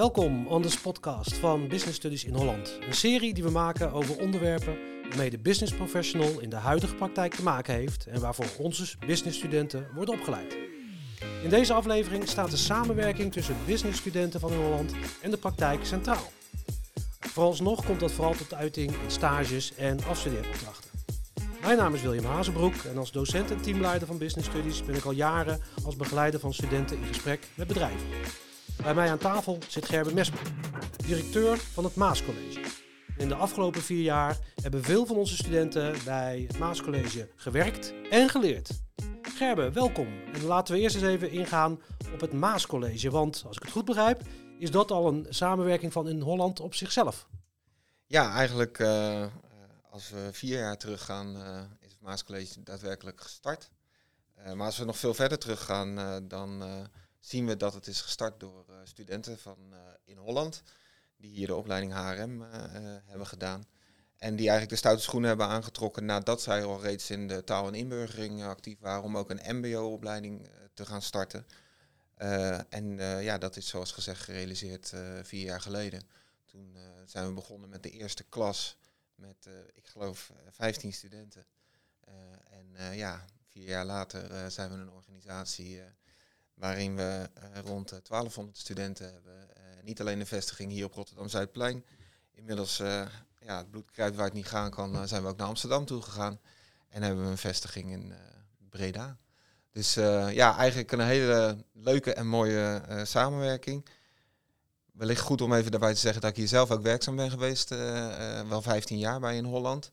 Welkom 0.00 0.46
on 0.46 0.62
this 0.62 0.80
podcast 0.80 1.34
van 1.34 1.68
Business 1.68 1.96
Studies 1.96 2.24
in 2.24 2.34
Holland. 2.34 2.78
Een 2.86 2.94
serie 2.94 3.34
die 3.34 3.42
we 3.42 3.50
maken 3.50 3.92
over 3.92 4.18
onderwerpen 4.18 4.78
waarmee 5.08 5.30
de 5.30 5.38
business 5.38 5.74
professional 5.74 6.40
in 6.40 6.50
de 6.50 6.56
huidige 6.56 6.94
praktijk 6.94 7.34
te 7.34 7.42
maken 7.42 7.74
heeft 7.74 8.06
en 8.06 8.20
waarvoor 8.20 8.46
onze 8.58 8.96
businessstudenten 9.06 9.88
worden 9.94 10.14
opgeleid. 10.14 10.56
In 11.42 11.48
deze 11.48 11.72
aflevering 11.72 12.28
staat 12.28 12.50
de 12.50 12.56
samenwerking 12.56 13.32
tussen 13.32 13.56
businessstudenten 13.66 14.40
van 14.40 14.52
Holland 14.52 14.92
en 15.22 15.30
de 15.30 15.36
praktijk 15.36 15.84
centraal. 15.84 16.32
Vooralsnog 17.20 17.84
komt 17.84 18.00
dat 18.00 18.12
vooral 18.12 18.34
tot 18.34 18.54
uiting 18.54 18.90
in 18.90 19.10
stages 19.10 19.74
en 19.74 19.98
afstudeeropdrachten. 20.08 20.90
Mijn 21.60 21.76
naam 21.76 21.94
is 21.94 22.02
William 22.02 22.24
Hazenbroek 22.24 22.74
en 22.74 22.98
als 22.98 23.12
docent 23.12 23.50
en 23.50 23.60
teamleider 23.60 24.06
van 24.06 24.18
Business 24.18 24.48
Studies 24.48 24.84
ben 24.84 24.94
ik 24.94 25.04
al 25.04 25.12
jaren 25.12 25.60
als 25.84 25.96
begeleider 25.96 26.40
van 26.40 26.54
studenten 26.54 26.96
in 26.96 27.06
gesprek 27.06 27.46
met 27.54 27.66
bedrijven. 27.66 28.06
Bij 28.82 28.94
mij 28.94 29.10
aan 29.10 29.18
tafel 29.18 29.58
zit 29.68 29.86
Gerben 29.86 30.14
Mesmer, 30.14 30.40
directeur 30.96 31.56
van 31.58 31.84
het 31.84 31.94
Maascollege. 31.94 32.60
In 33.16 33.28
de 33.28 33.34
afgelopen 33.34 33.82
vier 33.82 34.02
jaar 34.02 34.38
hebben 34.62 34.82
veel 34.82 35.06
van 35.06 35.16
onze 35.16 35.36
studenten 35.36 35.94
bij 36.04 36.44
het 36.48 36.58
Maascollege 36.58 37.28
gewerkt 37.36 37.94
en 38.10 38.28
geleerd. 38.28 38.70
Gerben, 39.22 39.72
welkom. 39.72 40.06
En 40.32 40.44
laten 40.44 40.74
we 40.74 40.80
eerst 40.80 40.96
eens 40.96 41.04
even 41.04 41.30
ingaan 41.30 41.80
op 42.12 42.20
het 42.20 42.32
Maascollege. 42.32 43.10
Want 43.10 43.42
als 43.46 43.56
ik 43.56 43.62
het 43.62 43.72
goed 43.72 43.84
begrijp, 43.84 44.22
is 44.58 44.70
dat 44.70 44.90
al 44.90 45.08
een 45.08 45.26
samenwerking 45.28 45.92
van 45.92 46.08
in 46.08 46.20
Holland 46.20 46.60
op 46.60 46.74
zichzelf. 46.74 47.28
Ja, 48.06 48.34
eigenlijk 48.34 48.78
uh, 48.78 49.26
als 49.90 50.10
we 50.10 50.28
vier 50.32 50.58
jaar 50.58 50.76
teruggaan, 50.76 51.36
uh, 51.36 51.60
is 51.80 51.92
het 51.92 52.00
Maascollege 52.00 52.62
daadwerkelijk 52.62 53.20
gestart. 53.20 53.70
Maar 54.54 54.66
als 54.66 54.78
we 54.78 54.84
nog 54.84 54.98
veel 54.98 55.14
verder 55.14 55.38
teruggaan, 55.38 56.22
dan 56.28 56.62
zien 57.20 57.46
we 57.46 57.56
dat 57.56 57.74
het 57.74 57.86
is 57.86 58.00
gestart 58.00 58.40
door 58.40 58.64
uh, 58.70 58.76
studenten 58.84 59.38
van 59.38 59.58
uh, 59.72 59.78
in 60.04 60.16
Holland, 60.16 60.62
die 61.16 61.30
hier 61.30 61.46
de 61.46 61.54
opleiding 61.54 61.92
HRM 61.92 62.42
uh, 62.42 62.48
hebben 63.04 63.26
gedaan. 63.26 63.64
En 64.16 64.30
die 64.36 64.48
eigenlijk 64.48 64.70
de 64.70 64.76
stoute 64.76 65.02
schoenen 65.02 65.28
hebben 65.28 65.46
aangetrokken 65.46 66.04
nadat 66.04 66.42
zij 66.42 66.64
al 66.64 66.80
reeds 66.80 67.10
in 67.10 67.28
de 67.28 67.44
taal 67.44 67.66
en 67.66 67.74
inburgering 67.74 68.44
actief 68.44 68.78
waren, 68.78 69.02
om 69.02 69.16
ook 69.16 69.30
een 69.30 69.56
MBO-opleiding 69.56 70.48
te 70.74 70.86
gaan 70.86 71.02
starten. 71.02 71.46
en 72.68 72.96
ja, 73.22 73.38
dat 73.38 73.56
is 73.56 73.68
zoals 73.68 73.92
gezegd 73.92 74.22
gerealiseerd 74.22 74.92
vier 75.22 75.44
jaar 75.44 75.60
geleden. 75.60 76.02
Toen 76.46 76.76
zijn 77.06 77.26
we 77.26 77.32
begonnen 77.32 77.68
met 77.68 77.82
de 77.82 77.90
eerste 77.90 78.24
klas 78.24 78.76
met, 79.14 79.48
ik 79.74 79.86
geloof, 79.86 80.32
15 80.50 80.92
studenten. 80.92 81.46
en 82.50 82.96
ja, 82.96 83.24
vier 83.48 83.68
jaar 83.68 83.84
later 83.84 84.50
zijn 84.50 84.70
we 84.70 84.76
een 84.76 84.92
organisatie 84.92 85.82
waarin 86.60 86.96
we 86.96 87.30
uh, 87.38 87.60
rond 87.64 87.88
1200 87.88 88.58
studenten 88.58 89.12
hebben. 89.12 89.32
Uh, 89.34 89.82
niet 89.82 90.00
alleen 90.00 90.20
een 90.20 90.26
vestiging 90.26 90.72
hier 90.72 90.84
op 90.84 90.94
Rotterdam-Zuidplein. 90.94 91.84
Inmiddels, 92.32 92.76
ja, 93.38 93.56
het 93.56 93.70
bloed 93.70 93.90
kruipt 93.90 94.16
waar 94.16 94.24
het 94.24 94.34
niet 94.34 94.46
gaan 94.46 94.70
kan, 94.70 95.08
zijn 95.08 95.22
we 95.22 95.28
ook 95.28 95.36
naar 95.36 95.46
Amsterdam 95.46 95.84
toe 95.84 96.02
gegaan. 96.02 96.40
En 96.88 97.02
hebben 97.02 97.24
we 97.24 97.30
een 97.30 97.38
vestiging 97.38 97.92
in 97.92 98.12
Breda. 98.70 99.16
Dus 99.70 99.94
ja, 99.94 100.56
eigenlijk 100.56 100.92
een 100.92 101.00
hele 101.00 101.64
leuke 101.72 102.14
en 102.14 102.26
mooie 102.26 102.82
samenwerking. 103.02 103.86
Wellicht 104.92 105.20
goed 105.20 105.40
om 105.40 105.52
even 105.52 105.70
daarbij 105.70 105.94
te 105.94 106.00
zeggen 106.00 106.20
dat 106.20 106.30
ik 106.30 106.36
hier 106.36 106.48
zelf 106.48 106.70
ook 106.70 106.82
werkzaam 106.82 107.16
ben 107.16 107.30
geweest, 107.30 107.68
wel 108.48 108.62
15 108.62 108.98
jaar 108.98 109.20
bij 109.20 109.36
in 109.36 109.44
Holland. 109.44 109.90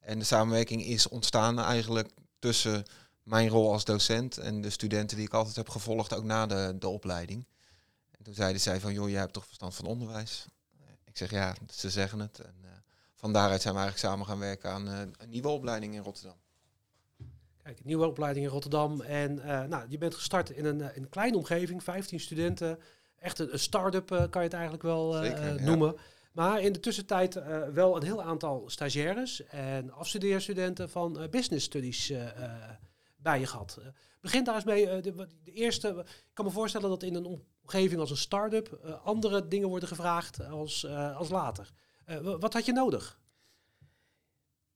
En 0.00 0.18
de 0.18 0.24
samenwerking 0.24 0.84
is 0.84 1.08
ontstaan 1.08 1.58
eigenlijk 1.58 2.08
tussen 2.38 2.84
mijn 3.24 3.48
rol 3.48 3.72
als 3.72 3.84
docent 3.84 4.38
en 4.38 4.60
de 4.60 4.70
studenten 4.70 5.16
die 5.16 5.26
ik 5.26 5.32
altijd 5.32 5.56
heb 5.56 5.68
gevolgd, 5.68 6.14
ook 6.14 6.24
na 6.24 6.46
de, 6.46 6.76
de 6.78 6.88
opleiding. 6.88 7.46
En 8.10 8.24
toen 8.24 8.34
zeiden 8.34 8.60
zij 8.60 8.80
van, 8.80 8.92
joh, 8.92 9.08
jij 9.08 9.20
hebt 9.20 9.32
toch 9.32 9.46
verstand 9.46 9.74
van 9.74 9.84
onderwijs? 9.84 10.46
Ik 11.04 11.16
zeg, 11.16 11.30
ja, 11.30 11.54
ze 11.72 11.90
zeggen 11.90 12.18
het. 12.18 12.38
En 12.38 12.54
uh, 12.64 12.70
van 13.14 13.32
daaruit 13.32 13.62
zijn 13.62 13.74
we 13.74 13.80
eigenlijk 13.80 14.10
samen 14.12 14.26
gaan 14.26 14.38
werken 14.38 14.70
aan 14.70 14.88
uh, 14.88 14.98
een 14.98 15.28
nieuwe 15.28 15.48
opleiding 15.48 15.94
in 15.94 16.02
Rotterdam. 16.02 16.36
Kijk, 17.62 17.78
een 17.78 17.86
nieuwe 17.86 18.06
opleiding 18.06 18.46
in 18.46 18.52
Rotterdam. 18.52 19.00
En 19.00 19.36
uh, 19.36 19.62
nou, 19.62 19.84
je 19.88 19.98
bent 19.98 20.14
gestart 20.14 20.50
in 20.50 20.64
een, 20.64 20.80
in 20.80 21.02
een 21.02 21.08
kleine 21.08 21.36
omgeving, 21.36 21.82
15 21.82 22.20
studenten. 22.20 22.78
Echt 23.18 23.38
een, 23.38 23.52
een 23.52 23.58
start-up 23.58 24.06
kan 24.06 24.42
je 24.42 24.48
het 24.48 24.52
eigenlijk 24.52 24.82
wel 24.82 25.12
Zeker, 25.12 25.62
noemen. 25.62 25.92
Ja. 25.92 26.00
Maar 26.32 26.60
in 26.60 26.72
de 26.72 26.80
tussentijd 26.80 27.34
wel 27.72 27.96
een 27.96 28.02
heel 28.02 28.22
aantal 28.22 28.64
stagiaires 28.66 29.46
en 29.46 29.90
afstudeerstudenten 29.90 30.90
van 30.90 31.26
business 31.30 31.64
studies 31.64 32.12
je 33.32 33.46
gehad. 33.46 33.76
Uh, 33.78 33.86
begin 34.20 34.44
daar 34.44 34.54
eens 34.54 34.64
mee. 34.64 34.84
Uh, 34.84 35.02
de, 35.02 35.28
de, 35.44 35.52
eerste, 35.52 35.88
ik 36.06 36.30
kan 36.32 36.44
me 36.44 36.50
voorstellen 36.50 36.88
dat 36.88 37.02
in 37.02 37.14
een 37.14 37.46
omgeving 37.62 38.00
als 38.00 38.10
een 38.10 38.16
start-up 38.16 38.80
uh, 38.84 39.04
andere 39.04 39.48
dingen 39.48 39.68
worden 39.68 39.88
gevraagd 39.88 40.44
als, 40.44 40.86
als 40.86 41.28
later. 41.28 41.72
wat 42.22 42.52
had 42.52 42.64
je 42.64 42.72
nodig? 42.72 43.18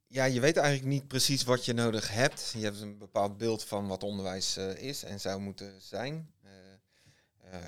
Ja, 0.07 0.25
je 0.25 0.41
weet 0.41 0.57
eigenlijk 0.57 0.89
niet 0.89 1.09
precies 1.09 1.45
wat 1.45 1.65
je 1.65 1.73
nodig 1.73 2.13
hebt. 2.13 2.51
Je 2.57 2.65
hebt 2.65 2.81
een 2.81 2.99
bepaald 2.99 3.37
beeld 3.37 3.65
van 3.65 3.89
wat 3.89 4.03
onderwijs 4.03 4.57
is 4.57 5.03
en 5.03 5.21
zou 5.21 5.41
moeten 5.41 5.81
zijn. 5.81 6.35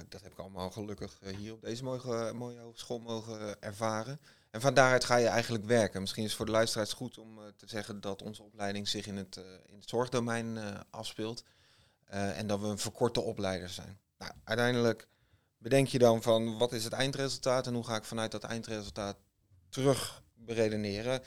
dat 0.09 0.23
heb 0.23 0.33
ik 0.33 0.39
allemaal 0.39 0.71
gelukkig 0.71 1.21
hier 1.37 1.53
op 1.53 1.63
deze 1.63 1.85
mooie, 1.85 2.33
mooie 2.33 2.59
hogeschool 2.59 2.99
mogen 2.99 3.63
ervaren. 3.63 4.21
En 4.51 4.61
van 4.61 4.75
daaruit 4.75 5.05
ga 5.05 5.17
je 5.17 5.27
eigenlijk 5.27 5.65
werken. 5.65 6.01
Misschien 6.01 6.23
is 6.23 6.29
het 6.29 6.37
voor 6.37 6.47
de 6.47 6.53
luisteraars 6.53 6.93
goed 6.93 7.19
om 7.19 7.39
uh, 7.39 7.45
te 7.57 7.69
zeggen 7.69 8.01
dat 8.01 8.23
onze 8.23 8.43
opleiding 8.43 8.89
zich 8.89 9.07
in 9.07 9.17
het, 9.17 9.37
uh, 9.37 9.45
in 9.67 9.79
het 9.79 9.89
zorgdomein 9.89 10.57
uh, 10.57 10.81
afspeelt. 10.91 11.45
en 12.11 12.47
dat 12.47 12.61
we 12.61 12.67
een 12.67 12.79
verkorte 12.79 13.21
opleider 13.21 13.69
zijn. 13.69 13.99
Nou, 14.19 14.33
uiteindelijk 14.45 15.09
bedenk 15.59 15.87
je 15.87 15.99
dan 15.99 16.23
van 16.23 16.59
wat 16.59 16.73
is 16.73 16.85
het 16.85 16.93
eindresultaat 16.93 17.67
en 17.67 17.75
hoe 17.75 17.85
ga 17.85 17.97
ik 17.97 18.05
vanuit 18.05 18.31
dat 18.31 18.45
eindresultaat 18.45 19.17
terug 19.69 20.23
beredeneren 20.35 21.23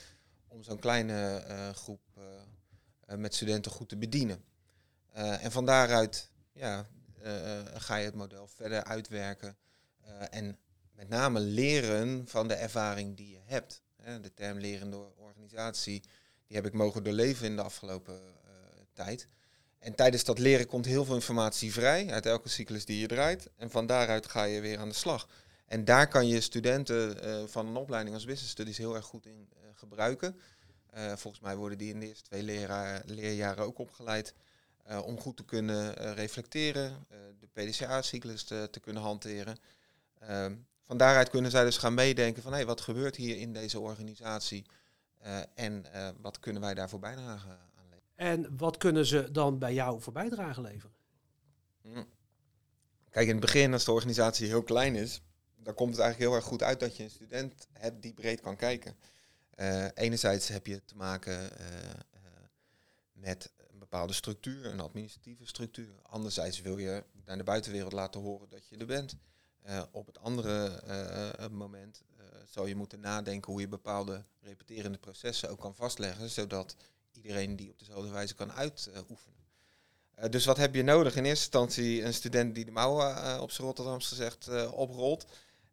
om 0.48 0.64
zo'n 0.64 0.80
kleine 0.80 1.44
groep 1.76 2.02
met 3.06 3.36
studenten 3.36 3.72
goed 3.72 3.90
te 3.90 3.98
bedienen. 3.98 4.44
en 5.14 5.52
van 5.52 5.66
daaruit 5.66 6.32
ja, 6.54 6.88
ga 7.74 7.96
je 7.96 8.06
het 8.06 8.16
model 8.16 8.48
verder 8.48 8.84
uitwerken 8.84 9.58
en 10.30 10.58
met 11.04 11.20
name 11.20 11.40
leren 11.40 12.28
van 12.28 12.48
de 12.48 12.54
ervaring 12.54 13.18
die 13.18 13.30
je 13.30 13.40
hebt. 13.46 13.82
De 14.22 14.34
term 14.34 14.58
leren 14.58 14.90
door 14.90 15.14
organisatie, 15.18 16.02
die 16.48 16.56
heb 16.56 16.66
ik 16.66 16.74
mogen 16.74 17.04
doorleven 17.04 17.46
in 17.46 17.56
de 17.56 17.62
afgelopen 17.62 18.14
uh, 18.16 18.52
tijd. 18.94 19.28
En 19.80 19.96
tijdens 19.96 20.24
dat 20.24 20.40
leren 20.40 20.66
komt 20.66 20.86
heel 20.86 21.06
veel 21.06 21.16
informatie 21.16 21.74
vrij 21.74 22.12
uit 22.12 22.26
elke 22.26 22.50
cyclus 22.50 22.86
die 22.86 23.00
je 23.00 23.08
draait. 23.08 23.50
En 23.56 23.70
van 23.70 23.86
daaruit 23.86 24.28
ga 24.28 24.44
je 24.44 24.62
weer 24.62 24.80
aan 24.80 24.90
de 24.90 24.96
slag. 24.96 25.28
En 25.66 25.86
daar 25.86 26.08
kan 26.08 26.28
je 26.28 26.42
studenten 26.42 27.26
uh, 27.26 27.44
van 27.48 27.68
een 27.68 27.76
opleiding 27.76 28.16
als 28.16 28.26
business 28.26 28.52
studies 28.52 28.78
heel 28.78 28.96
erg 28.96 29.06
goed 29.06 29.26
in 29.26 29.50
uh, 29.54 29.62
gebruiken. 29.74 30.40
volgens 31.16 31.44
mij 31.44 31.56
worden 31.56 31.78
die 31.78 31.94
in 31.94 32.00
de 32.00 32.08
eerste 32.08 32.24
twee 32.24 32.44
leerjaren 33.06 33.64
ook 33.64 33.78
opgeleid 33.78 34.34
om 35.04 35.20
goed 35.20 35.38
te 35.38 35.46
kunnen 35.46 36.14
reflecteren, 36.14 37.06
de 37.40 37.48
PDCA-cyclus 37.54 38.44
te, 38.44 38.68
te, 38.72 38.80
kunnen 38.80 39.02
hanteren. 39.02 39.58
Van 40.86 40.98
daaruit 40.98 41.30
kunnen 41.30 41.52
zij 41.52 41.64
dus 41.64 41.78
gaan 41.78 41.94
meedenken 41.94 42.44
van 42.44 42.52
hé, 42.52 42.58
hey, 42.58 42.68
wat 42.68 42.82
gebeurt 42.82 43.16
hier 43.16 43.38
in 43.38 43.54
deze 43.54 43.80
organisatie 43.80 44.66
uh, 45.26 45.40
en 45.56 45.86
uh, 45.96 46.10
wat 46.22 46.40
kunnen 46.40 46.62
wij 46.62 46.74
daarvoor 46.74 47.00
bijdragen 47.00 47.50
aan 47.52 47.90
leveren. 47.90 48.12
En 48.16 48.58
wat 48.58 48.78
kunnen 48.78 49.06
ze 49.06 49.32
dan 49.32 49.60
bij 49.60 49.74
jou 49.74 50.02
voor 50.02 50.14
bijdrage 50.14 50.62
leveren? 50.62 50.96
Hm. 51.82 52.04
Kijk, 53.10 53.26
in 53.28 53.32
het 53.32 53.42
begin 53.42 53.74
als 53.74 53.86
de 53.86 53.92
organisatie 53.92 54.48
heel 54.48 54.64
klein 54.64 54.96
is, 54.96 55.22
dan 55.56 55.74
komt 55.74 55.92
het 55.92 56.00
eigenlijk 56.00 56.30
heel 56.32 56.40
erg 56.40 56.50
goed 56.50 56.64
uit 56.64 56.80
dat 56.80 56.98
je 56.98 57.04
een 57.04 57.10
student 57.10 57.68
hebt 57.72 58.02
die 58.02 58.14
breed 58.14 58.42
kan 58.42 58.56
kijken. 58.56 58.96
Uh, 59.56 59.86
enerzijds 59.94 60.48
heb 60.48 60.68
je 60.68 60.86
te 60.86 60.96
maken 60.96 61.50
met 63.12 63.52
een 63.72 63.80
bepaalde 63.80 64.14
structuur, 64.14 64.66
een 64.66 64.80
administratieve 64.80 65.46
structuur. 65.46 65.96
Anderzijds 66.02 66.62
wil 66.62 66.78
je 66.78 67.04
naar 67.26 67.38
de 67.38 67.44
buitenwereld 67.44 67.94
laten 67.94 68.22
horen 68.22 68.50
dat 68.50 68.68
je 68.68 68.78
er 68.78 68.86
bent. 68.86 69.16
Uh, 69.68 69.82
op 69.92 70.06
het 70.06 70.20
andere 70.20 70.82
uh, 71.40 71.48
moment 71.48 72.04
uh, 72.18 72.26
zou 72.46 72.68
je 72.68 72.76
moeten 72.76 73.00
nadenken 73.00 73.52
hoe 73.52 73.62
je 73.62 73.68
bepaalde 73.68 74.24
repeterende 74.42 74.98
processen 74.98 75.50
ook 75.50 75.60
kan 75.60 75.76
vastleggen, 75.76 76.30
zodat 76.30 76.76
iedereen 77.12 77.56
die 77.56 77.70
op 77.70 77.80
dezelfde 77.80 78.10
wijze 78.10 78.36
kan 78.36 78.52
uitoefenen. 78.52 79.40
dus 80.30 80.46
wat 80.46 80.58
heb 80.58 80.76
je 80.76 80.84
nodig? 80.84 81.16
In 81.16 81.26
eerste 81.26 81.44
instantie 81.44 82.04
een 82.04 82.14
student 82.14 82.56
die 82.56 82.66
de 82.66 82.72
mouwen 82.72 83.42
op 83.42 83.52
zijn 83.52 83.68
Rotterdams 83.68 84.08
gezegd 84.08 84.72
oprolt 84.72 85.26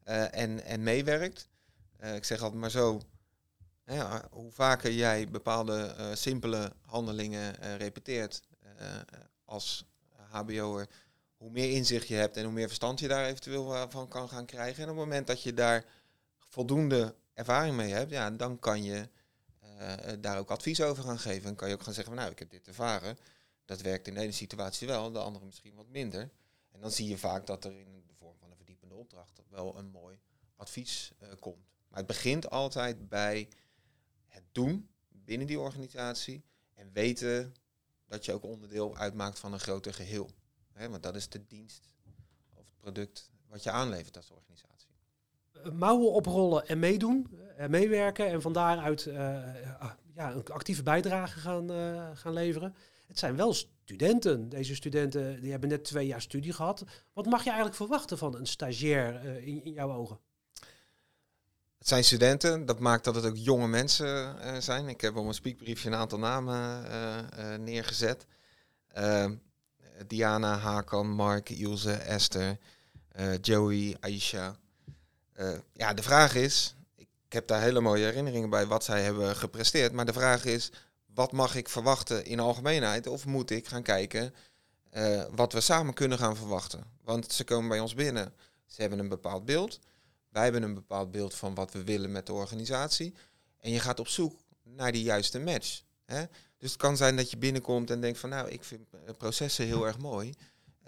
en, 0.04 0.64
en 0.64 0.82
meewerkt. 0.82 1.48
ik 2.14 2.24
zeg 2.24 2.42
altijd 2.42 2.60
maar 2.60 2.70
zo, 2.70 3.00
ja, 3.86 4.28
hoe 4.30 4.52
vaker 4.52 4.92
jij 4.92 5.28
bepaalde 5.28 5.94
simpele 6.14 6.72
handelingen 6.80 7.76
repeteert 7.76 8.42
als 9.44 9.84
HBO'er, 10.30 10.88
hoe 11.40 11.50
meer 11.50 11.70
inzicht 11.70 12.08
je 12.08 12.14
hebt 12.14 12.36
en 12.36 12.44
hoe 12.44 12.52
meer 12.52 12.66
verstand 12.66 13.00
je 13.00 13.08
daar 13.08 13.24
eventueel 13.24 13.90
van 13.90 14.08
kan 14.08 14.28
gaan 14.28 14.46
krijgen. 14.46 14.82
En 14.82 14.90
op 14.90 14.96
het 14.96 15.04
moment 15.04 15.26
dat 15.26 15.42
je 15.42 15.54
daar 15.54 15.84
voldoende 16.38 17.14
ervaring 17.34 17.76
mee 17.76 17.92
hebt, 17.92 18.10
ja, 18.10 18.30
dan 18.30 18.58
kan 18.58 18.82
je 18.82 19.08
uh, 19.62 19.92
daar 20.20 20.38
ook 20.38 20.50
advies 20.50 20.80
over 20.80 21.04
gaan 21.04 21.18
geven. 21.18 21.48
En 21.48 21.54
kan 21.54 21.68
je 21.68 21.74
ook 21.74 21.82
gaan 21.82 21.94
zeggen, 21.94 22.12
van, 22.12 22.22
nou, 22.22 22.32
ik 22.32 22.38
heb 22.38 22.50
dit 22.50 22.66
ervaren. 22.66 23.18
Dat 23.64 23.80
werkt 23.80 24.08
in 24.08 24.14
de 24.14 24.20
ene 24.20 24.32
situatie 24.32 24.86
wel, 24.86 25.12
de 25.12 25.18
andere 25.18 25.44
misschien 25.44 25.74
wat 25.74 25.88
minder. 25.88 26.30
En 26.70 26.80
dan 26.80 26.90
zie 26.90 27.08
je 27.08 27.18
vaak 27.18 27.46
dat 27.46 27.64
er 27.64 27.78
in 27.78 28.04
de 28.06 28.14
vorm 28.14 28.36
van 28.38 28.50
een 28.50 28.56
verdiepende 28.56 28.94
opdracht 28.94 29.40
wel 29.48 29.76
een 29.76 29.90
mooi 29.90 30.18
advies 30.56 31.12
uh, 31.22 31.28
komt. 31.38 31.66
Maar 31.88 31.98
het 31.98 32.06
begint 32.06 32.50
altijd 32.50 33.08
bij 33.08 33.48
het 34.26 34.44
doen 34.52 34.88
binnen 35.08 35.46
die 35.46 35.60
organisatie 35.60 36.44
en 36.74 36.92
weten 36.92 37.54
dat 38.06 38.24
je 38.24 38.32
ook 38.32 38.44
onderdeel 38.44 38.96
uitmaakt 38.96 39.38
van 39.38 39.52
een 39.52 39.60
groter 39.60 39.94
geheel. 39.94 40.30
Hè, 40.72 40.88
want 40.88 41.02
dat 41.02 41.16
is 41.16 41.28
de 41.28 41.46
dienst 41.46 41.88
of 42.54 42.64
het 42.64 42.76
product 42.80 43.30
wat 43.48 43.62
je 43.62 43.70
aanlevert 43.70 44.16
als 44.16 44.30
organisatie. 44.30 44.90
Eh, 45.52 45.72
mouwen 45.72 46.12
oprollen 46.12 46.66
en 46.68 46.78
meedoen, 46.78 47.26
en 47.56 47.64
eh, 47.64 47.68
meewerken 47.68 48.26
en 48.26 48.42
van 48.42 48.52
daaruit 48.52 49.06
uh, 49.06 49.14
ja, 50.14 50.32
een 50.32 50.44
actieve 50.44 50.82
bijdrage 50.82 51.38
gaan, 51.38 51.72
uh, 51.72 52.10
gaan 52.14 52.32
leveren. 52.32 52.74
Het 53.06 53.18
zijn 53.18 53.36
wel 53.36 53.52
studenten. 53.52 54.48
Deze 54.48 54.74
studenten 54.74 55.40
die 55.40 55.50
hebben 55.50 55.68
net 55.68 55.84
twee 55.84 56.06
jaar 56.06 56.20
studie 56.20 56.52
gehad. 56.52 56.84
Wat 57.12 57.26
mag 57.26 57.40
je 57.40 57.48
eigenlijk 57.48 57.76
verwachten 57.76 58.18
van 58.18 58.36
een 58.36 58.46
stagiair 58.46 59.24
in, 59.24 59.64
in 59.64 59.72
jouw 59.72 59.92
ogen? 59.92 60.18
Het 61.78 61.88
zijn 61.88 62.04
studenten, 62.04 62.66
dat 62.66 62.78
maakt 62.78 63.04
dat 63.04 63.14
het 63.14 63.24
ook 63.24 63.36
jonge 63.36 63.68
mensen 63.68 64.62
zijn. 64.62 64.88
Ik 64.88 65.00
heb 65.00 65.16
op 65.16 65.22
mijn 65.22 65.34
speakbriefje 65.34 65.88
een 65.88 65.94
aantal 65.94 66.18
namen 66.18 66.84
neergezet. 67.64 68.26
Diana, 70.06 70.58
Hakan, 70.58 71.10
Mark, 71.10 71.50
Ilse, 71.50 71.92
Esther, 71.92 72.58
Joey, 73.40 73.96
Aisha. 74.00 74.56
ja, 75.72 75.94
de 75.94 76.02
vraag 76.02 76.34
is, 76.34 76.74
ik 76.96 77.32
heb 77.32 77.46
daar 77.46 77.60
hele 77.60 77.80
mooie 77.80 78.04
herinneringen 78.04 78.50
bij 78.50 78.66
wat 78.66 78.84
zij 78.84 79.02
hebben 79.02 79.36
gepresteerd. 79.36 79.92
Maar 79.92 80.06
de 80.06 80.12
vraag 80.12 80.44
is, 80.44 80.72
wat 81.14 81.32
mag 81.32 81.54
ik 81.54 81.68
verwachten 81.68 82.24
in 82.24 82.40
algemeenheid? 82.40 83.06
Of 83.06 83.26
moet 83.26 83.50
ik 83.50 83.66
gaan 83.66 83.82
kijken 83.82 84.34
wat 85.30 85.52
we 85.52 85.60
samen 85.60 85.94
kunnen 85.94 86.18
gaan 86.18 86.36
verwachten? 86.36 86.84
Want 87.04 87.32
ze 87.32 87.44
komen 87.44 87.68
bij 87.68 87.80
ons 87.80 87.94
binnen, 87.94 88.34
ze 88.66 88.80
hebben 88.80 88.98
een 88.98 89.08
bepaald 89.08 89.44
beeld. 89.44 89.78
Wij 90.28 90.42
hebben 90.42 90.62
een 90.62 90.74
bepaald 90.74 91.10
beeld 91.10 91.34
van 91.34 91.54
wat 91.54 91.72
we 91.72 91.84
willen 91.84 92.12
met 92.12 92.26
de 92.26 92.32
organisatie. 92.32 93.14
En 93.58 93.70
je 93.70 93.80
gaat 93.80 94.00
op 94.00 94.08
zoek 94.08 94.40
naar 94.62 94.92
die 94.92 95.02
juiste 95.02 95.38
match. 95.38 95.82
Hè? 96.04 96.24
Dus 96.60 96.70
het 96.70 96.80
kan 96.80 96.96
zijn 96.96 97.16
dat 97.16 97.30
je 97.30 97.36
binnenkomt 97.36 97.90
en 97.90 98.00
denkt 98.00 98.18
van 98.18 98.30
nou, 98.30 98.48
ik 98.48 98.64
vind 98.64 98.88
processen 99.18 99.66
heel 99.66 99.86
erg 99.86 99.98
mooi. 99.98 100.34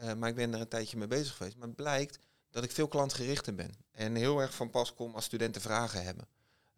Uh, 0.00 0.12
maar 0.14 0.28
ik 0.28 0.34
ben 0.34 0.54
er 0.54 0.60
een 0.60 0.68
tijdje 0.68 0.96
mee 0.96 1.06
bezig 1.06 1.36
geweest. 1.36 1.56
Maar 1.56 1.66
het 1.66 1.76
blijkt 1.76 2.18
dat 2.50 2.64
ik 2.64 2.70
veel 2.70 2.88
klantgerichter 2.88 3.54
ben. 3.54 3.74
En 3.90 4.14
heel 4.14 4.40
erg 4.40 4.54
van 4.54 4.70
pas 4.70 4.94
kom 4.94 5.14
als 5.14 5.24
studenten 5.24 5.60
vragen 5.60 6.04
hebben. 6.04 6.28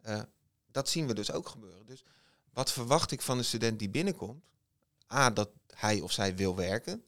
Uh, 0.07 0.21
dat 0.71 0.89
zien 0.89 1.07
we 1.07 1.13
dus 1.13 1.31
ook 1.31 1.47
gebeuren. 1.47 1.85
Dus 1.85 2.03
wat 2.53 2.71
verwacht 2.71 3.11
ik 3.11 3.21
van 3.21 3.37
een 3.37 3.45
student 3.45 3.79
die 3.79 3.89
binnenkomt? 3.89 4.43
A, 5.13 5.29
dat 5.29 5.49
hij 5.67 6.01
of 6.01 6.11
zij 6.11 6.35
wil 6.35 6.55
werken. 6.55 7.03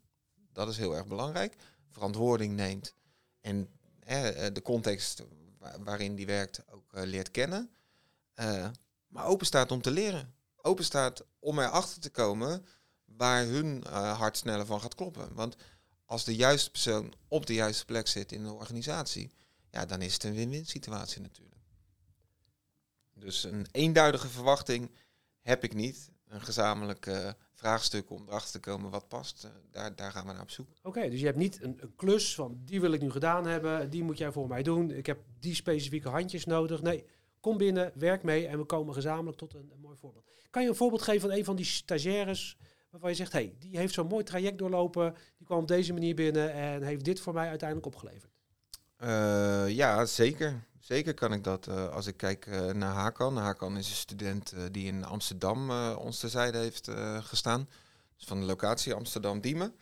Dat 0.52 0.70
is 0.70 0.78
heel 0.78 0.96
erg 0.96 1.08
belangrijk. 1.08 1.56
Verantwoording 1.90 2.56
neemt. 2.56 2.94
En 3.42 3.70
eh, 4.00 4.46
de 4.54 4.62
context 4.62 5.24
waarin 5.80 6.16
die 6.16 6.26
werkt 6.26 6.62
ook 6.72 6.92
leert 6.92 7.32
kennen. 7.32 7.72
Maar 9.08 9.26
open 9.26 9.46
staat 9.46 9.72
om 9.72 9.82
te 9.82 9.92
leren. 9.92 10.36
Open 10.62 10.86
staat 10.86 11.26
om 11.40 11.60
erachter 11.60 12.02
te 12.02 12.10
komen 12.10 12.66
waar 13.06 13.46
hun 13.46 13.84
uh, 13.88 14.18
hart 14.18 14.38
sneller 14.38 14.66
van 14.66 14.82
gaat 14.82 14.96
kloppen. 14.96 15.34
Want 15.34 15.56
als 16.06 16.24
de 16.24 16.36
juiste 16.36 16.72
persoon 16.72 17.14
op 17.28 17.46
de 17.46 17.54
juiste 17.54 17.86
plek 17.86 18.08
zit 18.08 18.32
in 18.32 18.44
de 18.44 18.54
organisatie, 18.54 19.32
ja, 19.72 19.86
dan 19.86 20.02
is 20.02 20.14
het 20.14 20.24
een 20.24 20.34
win-win 20.34 20.66
situatie 20.66 21.22
natuurlijk. 21.22 21.56
Dus 23.14 23.44
een 23.44 23.68
eenduidige 23.72 24.28
verwachting 24.28 24.92
heb 25.42 25.64
ik 25.64 25.74
niet. 25.74 26.12
Een 26.28 26.42
gezamenlijke 26.42 27.36
vraagstukken 27.54 28.16
om 28.16 28.28
erachter 28.28 28.52
te 28.52 28.70
komen 28.70 28.92
wat 28.92 29.08
past. 29.08 29.44
Uh, 29.46 29.52
daar, 29.72 29.96
daar 29.96 30.12
gaan 30.12 30.26
we 30.26 30.32
naar 30.32 30.42
op 30.42 30.50
zoek. 30.50 30.70
Oké, 30.84 31.10
dus 31.10 31.20
je 31.20 31.26
hebt 31.26 31.38
niet 31.38 31.62
een, 31.62 31.78
een, 31.82 31.96
klus 31.96 32.36
van 32.36 32.62
die 32.66 32.82
wil 32.82 32.92
ik 32.92 33.02
nu 33.02 33.12
gedaan 33.12 33.46
hebben, 33.46 33.90
die 33.90 34.04
moet 34.04 34.18
jij 34.18 34.32
voor 34.32 34.48
mij 34.48 34.64
doen. 34.64 34.92
Ik 34.92 35.06
heb 35.06 35.20
die 35.40 35.56
specifieke 35.56 36.10
handjes 36.10 36.46
nodig. 36.46 36.82
Nee, 36.82 37.06
kom 37.48 37.58
binnen, 37.58 37.92
werk 37.96 38.24
mee 38.24 38.48
en 38.48 38.58
we 38.58 38.66
komen 38.66 38.94
gezamenlijk 38.94 39.38
tot 39.38 39.54
een, 39.54 39.70
een 39.74 39.80
mooi 39.80 39.98
voorbeeld. 39.98 40.26
Kan 40.50 40.64
je 40.64 40.70
een 40.70 40.76
voorbeeld 40.76 41.02
geven 41.02 41.22
van 41.22 41.38
een 41.38 41.46
van 41.46 41.56
die 41.56 41.66
stagiaires 41.66 42.58
waarvan 42.90 43.10
je 43.10 43.16
zegt, 43.16 43.32
hey, 43.32 43.56
die 43.60 43.78
heeft 43.78 43.94
zo'n 43.94 44.08
mooi 44.08 44.24
traject 44.24 44.58
doorlopen, 44.58 45.16
die 45.38 45.46
kwam 45.46 45.60
op 45.60 45.68
deze 45.68 45.94
manier 45.94 46.16
binnen 46.16 46.54
en 46.54 46.84
heeft 46.84 47.06
dit 47.06 47.20
voor 47.20 47.34
mij 47.34 47.50
uiteindelijk 47.50 47.88
opgeleverd? 47.88 48.32
Uh, 49.04 49.70
ja, 49.70 50.06
zeker. 50.06 50.66
Zeker 50.80 51.14
kan 51.14 51.34
ik 51.34 51.44
dat. 51.44 51.68
Uh, 51.68 51.90
als 51.90 52.08
ik 52.08 52.18
kijk 52.18 52.46
uh, 52.46 52.72
naar 52.72 52.94
Hakan. 52.94 53.38
Hakan 53.38 53.78
is 53.78 53.90
een 53.90 53.96
student 53.96 54.54
die 54.72 54.88
in 54.88 55.06
Amsterdam 55.06 55.72
ons 55.96 56.20
terzijde 56.20 56.58
heeft 56.58 56.92
gestaan. 57.20 57.70
Dus 58.16 58.26
van 58.26 58.40
de 58.40 58.46
locatie 58.46 58.94
Amsterdam-Diemen. 58.94 59.76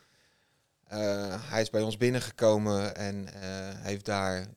hij 1.49 1.61
is 1.61 1.69
bij 1.69 1.81
ons 1.81 1.97
binnengekomen 1.97 2.95
en 2.95 3.27
heeft 3.81 4.05
daar 4.05 4.47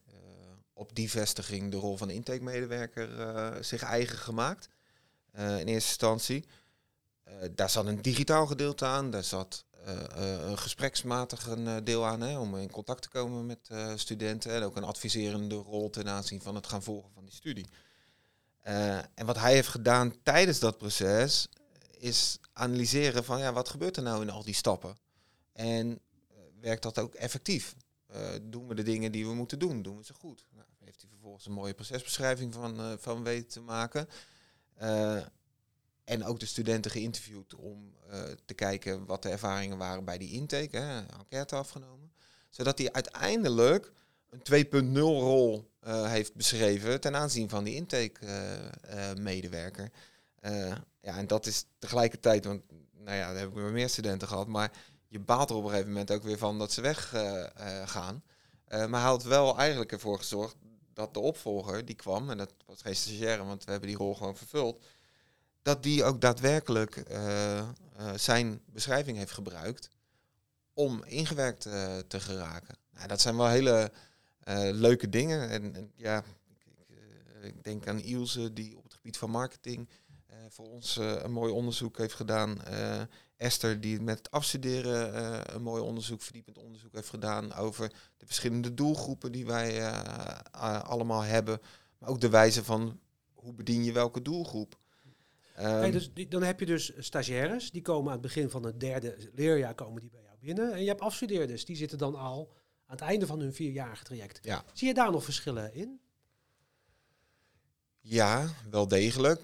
op 0.79 0.95
die 0.95 1.09
vestiging 1.09 1.71
de 1.71 1.77
rol 1.77 1.97
van 1.97 2.09
intake-medewerker 2.09 3.09
zich 3.65 3.81
eigen 3.81 4.17
gemaakt. 4.17 4.69
in 5.33 5.67
eerste 5.67 5.73
instantie. 5.73 6.45
daar 7.51 7.69
zat 7.69 7.85
een 7.85 8.01
digitaal 8.01 8.47
gedeelte 8.47 8.85
aan. 8.85 9.11
Daar 9.11 9.23
zat 9.23 9.65
een 10.15 10.57
gespreksmatig 10.57 11.47
een 11.47 11.83
deel 11.83 12.05
aan 12.05 12.21
hè, 12.21 12.37
om 12.37 12.57
in 12.57 12.71
contact 12.71 13.01
te 13.01 13.09
komen 13.09 13.45
met 13.45 13.69
studenten 13.95 14.51
en 14.51 14.63
ook 14.63 14.75
een 14.75 14.83
adviserende 14.83 15.55
rol 15.55 15.89
ten 15.89 16.07
aanzien 16.07 16.41
van 16.41 16.55
het 16.55 16.67
gaan 16.67 16.83
volgen 16.83 17.11
van 17.13 17.25
die 17.25 17.33
studie. 17.35 17.65
En 19.13 19.25
wat 19.25 19.39
hij 19.39 19.53
heeft 19.53 19.67
gedaan 19.67 20.15
tijdens 20.23 20.59
dat 20.59 20.77
proces 20.77 21.49
is 21.97 22.39
analyseren 22.53 23.23
van 23.23 23.39
ja, 23.39 23.53
wat 23.53 23.69
gebeurt 23.69 23.97
er 23.97 24.03
nou 24.03 24.21
in 24.21 24.29
al 24.29 24.43
die 24.43 24.53
stappen? 24.53 24.97
En 25.53 25.99
werkt 26.59 26.83
dat 26.83 26.99
ook 26.99 27.13
effectief? 27.13 27.75
doen 28.41 28.67
we 28.67 28.75
de 28.75 28.83
dingen 28.83 29.11
die 29.11 29.27
we 29.27 29.33
moeten 29.33 29.59
doen? 29.59 29.81
Doen 29.81 29.97
we 29.97 30.05
ze 30.05 30.13
goed? 30.13 30.45
Nou, 30.49 30.67
heeft 30.89 31.01
hij 31.01 31.11
vervolgens 31.11 31.45
een 31.45 31.51
mooie 31.51 31.73
procesbeschrijving 31.73 32.53
van, 32.53 32.97
van 32.99 33.23
weten 33.23 33.47
te 33.47 33.61
maken. 33.61 34.07
En 36.03 36.25
ook 36.25 36.39
de 36.39 36.45
studenten 36.45 36.91
geïnterviewd 36.91 37.55
om 37.55 37.93
uh, 38.11 38.21
te 38.45 38.53
kijken 38.53 39.05
wat 39.05 39.23
de 39.23 39.29
ervaringen 39.29 39.77
waren 39.77 40.05
bij 40.05 40.17
die 40.17 40.31
intake, 40.31 40.77
hè, 40.77 40.99
enquête 40.99 41.55
afgenomen. 41.55 42.11
Zodat 42.49 42.77
hij 42.77 42.91
uiteindelijk 42.91 43.91
een 44.29 44.41
2.0 44.93 44.99
rol 44.99 45.71
heeft 45.85 46.35
beschreven 46.35 47.01
ten 47.01 47.15
aanzien 47.15 47.49
van 47.49 47.63
die 47.63 47.75
intake-medewerker. 47.75 49.91
Ja, 51.01 51.17
en 51.17 51.27
dat 51.27 51.45
is 51.45 51.65
tegelijkertijd, 51.79 52.45
want 52.45 52.61
nou 52.97 53.17
ja, 53.17 53.33
daar 53.33 53.41
heb 53.41 53.57
ik 53.57 53.71
meer 53.71 53.89
studenten 53.89 54.27
gehad, 54.27 54.47
maar 54.47 54.71
je 55.07 55.19
baalt 55.19 55.49
er 55.49 55.55
op 55.55 55.63
een 55.63 55.69
gegeven 55.69 55.91
moment 55.91 56.11
ook 56.11 56.23
weer 56.23 56.37
van 56.37 56.59
dat 56.59 56.71
ze 56.71 56.81
weggaan. 56.81 58.23
maar 58.69 58.89
hij 58.89 59.09
had 59.09 59.23
wel 59.23 59.57
eigenlijk 59.57 59.91
ervoor 59.91 60.17
gezorgd 60.17 60.55
dat 60.99 61.13
de 61.13 61.19
opvolger 61.19 61.85
die 61.85 61.95
kwam, 61.95 62.29
en 62.29 62.37
dat 62.37 62.53
was 62.65 62.81
geen 62.81 62.95
stagiaire, 62.95 63.43
want 63.43 63.63
we 63.63 63.71
hebben 63.71 63.89
die 63.89 63.97
rol 63.97 64.15
gewoon 64.15 64.37
vervuld 64.37 64.83
dat 65.61 65.83
die 65.83 66.03
ook 66.03 66.21
daadwerkelijk 66.21 67.03
uh, 67.11 67.57
uh, 67.57 68.13
zijn 68.15 68.61
beschrijving 68.65 69.17
heeft 69.17 69.31
gebruikt 69.31 69.89
om 70.73 71.03
ingewerkt 71.03 71.65
uh, 71.65 71.97
te 71.97 72.19
geraken. 72.19 72.77
Nou, 72.93 73.07
dat 73.07 73.21
zijn 73.21 73.37
wel 73.37 73.47
hele 73.47 73.91
leuke 74.71 75.09
dingen. 75.09 75.49
En, 75.49 75.75
en 75.75 75.91
ja, 75.95 76.23
ik, 77.41 77.55
ik, 77.55 77.63
denk 77.63 77.87
aan 77.87 77.99
Ilse 77.99 78.53
die 78.53 78.77
op 78.77 78.83
het 78.83 78.93
gebied 78.93 79.17
van 79.17 79.29
marketing 79.29 79.89
voor 80.49 80.69
ons 80.69 80.95
een 80.95 81.31
mooi 81.31 81.51
onderzoek 81.51 81.97
heeft 81.97 82.13
gedaan. 82.13 82.61
Esther 83.39 83.81
die 83.81 84.01
met 84.01 84.17
het 84.17 84.31
afstuderen 84.31 85.55
een 85.55 85.61
mooi 85.61 85.81
onderzoek, 85.81 86.21
verdiepend 86.21 86.57
onderzoek 86.57 86.93
heeft 86.93 87.09
gedaan 87.09 87.53
over 87.53 87.91
de 88.17 88.25
verschillende 88.25 88.73
doelgroepen 88.73 89.31
die 89.31 89.45
wij 89.45 89.91
allemaal 90.81 91.21
hebben. 91.21 91.61
Maar 91.97 92.09
ook 92.09 92.21
de 92.21 92.29
wijze 92.29 92.63
van 92.63 92.99
hoe 93.33 93.53
bedien 93.53 93.83
je 93.83 93.91
welke 93.91 94.21
doelgroep. 94.21 94.77
Um, 95.59 95.91
dus 95.91 96.13
die, 96.13 96.27
dan 96.27 96.43
heb 96.43 96.59
je 96.59 96.65
dus 96.65 96.91
stagiaires, 96.97 97.71
die 97.71 97.81
komen 97.81 98.07
aan 98.07 98.17
het 98.17 98.21
begin 98.21 98.49
van 98.49 98.63
het 98.63 98.79
derde 98.79 99.29
leerjaar 99.33 99.75
komen 99.75 100.01
die 100.01 100.09
bij 100.09 100.21
jou 100.21 100.37
binnen. 100.39 100.73
En 100.73 100.81
je 100.81 100.87
hebt 100.87 101.01
afstudeerders, 101.01 101.65
die 101.65 101.75
zitten 101.75 101.97
dan 101.97 102.15
al 102.15 102.53
aan 102.85 102.95
het 102.95 103.01
einde 103.01 103.25
van 103.25 103.39
hun 103.39 103.53
vierjarige 103.53 104.03
traject. 104.03 104.39
Ja. 104.41 104.63
Zie 104.73 104.87
je 104.87 104.93
daar 104.93 105.11
nog 105.11 105.23
verschillen 105.23 105.73
in? 105.73 105.99
Ja, 107.99 108.49
wel 108.69 108.87
degelijk. 108.87 109.41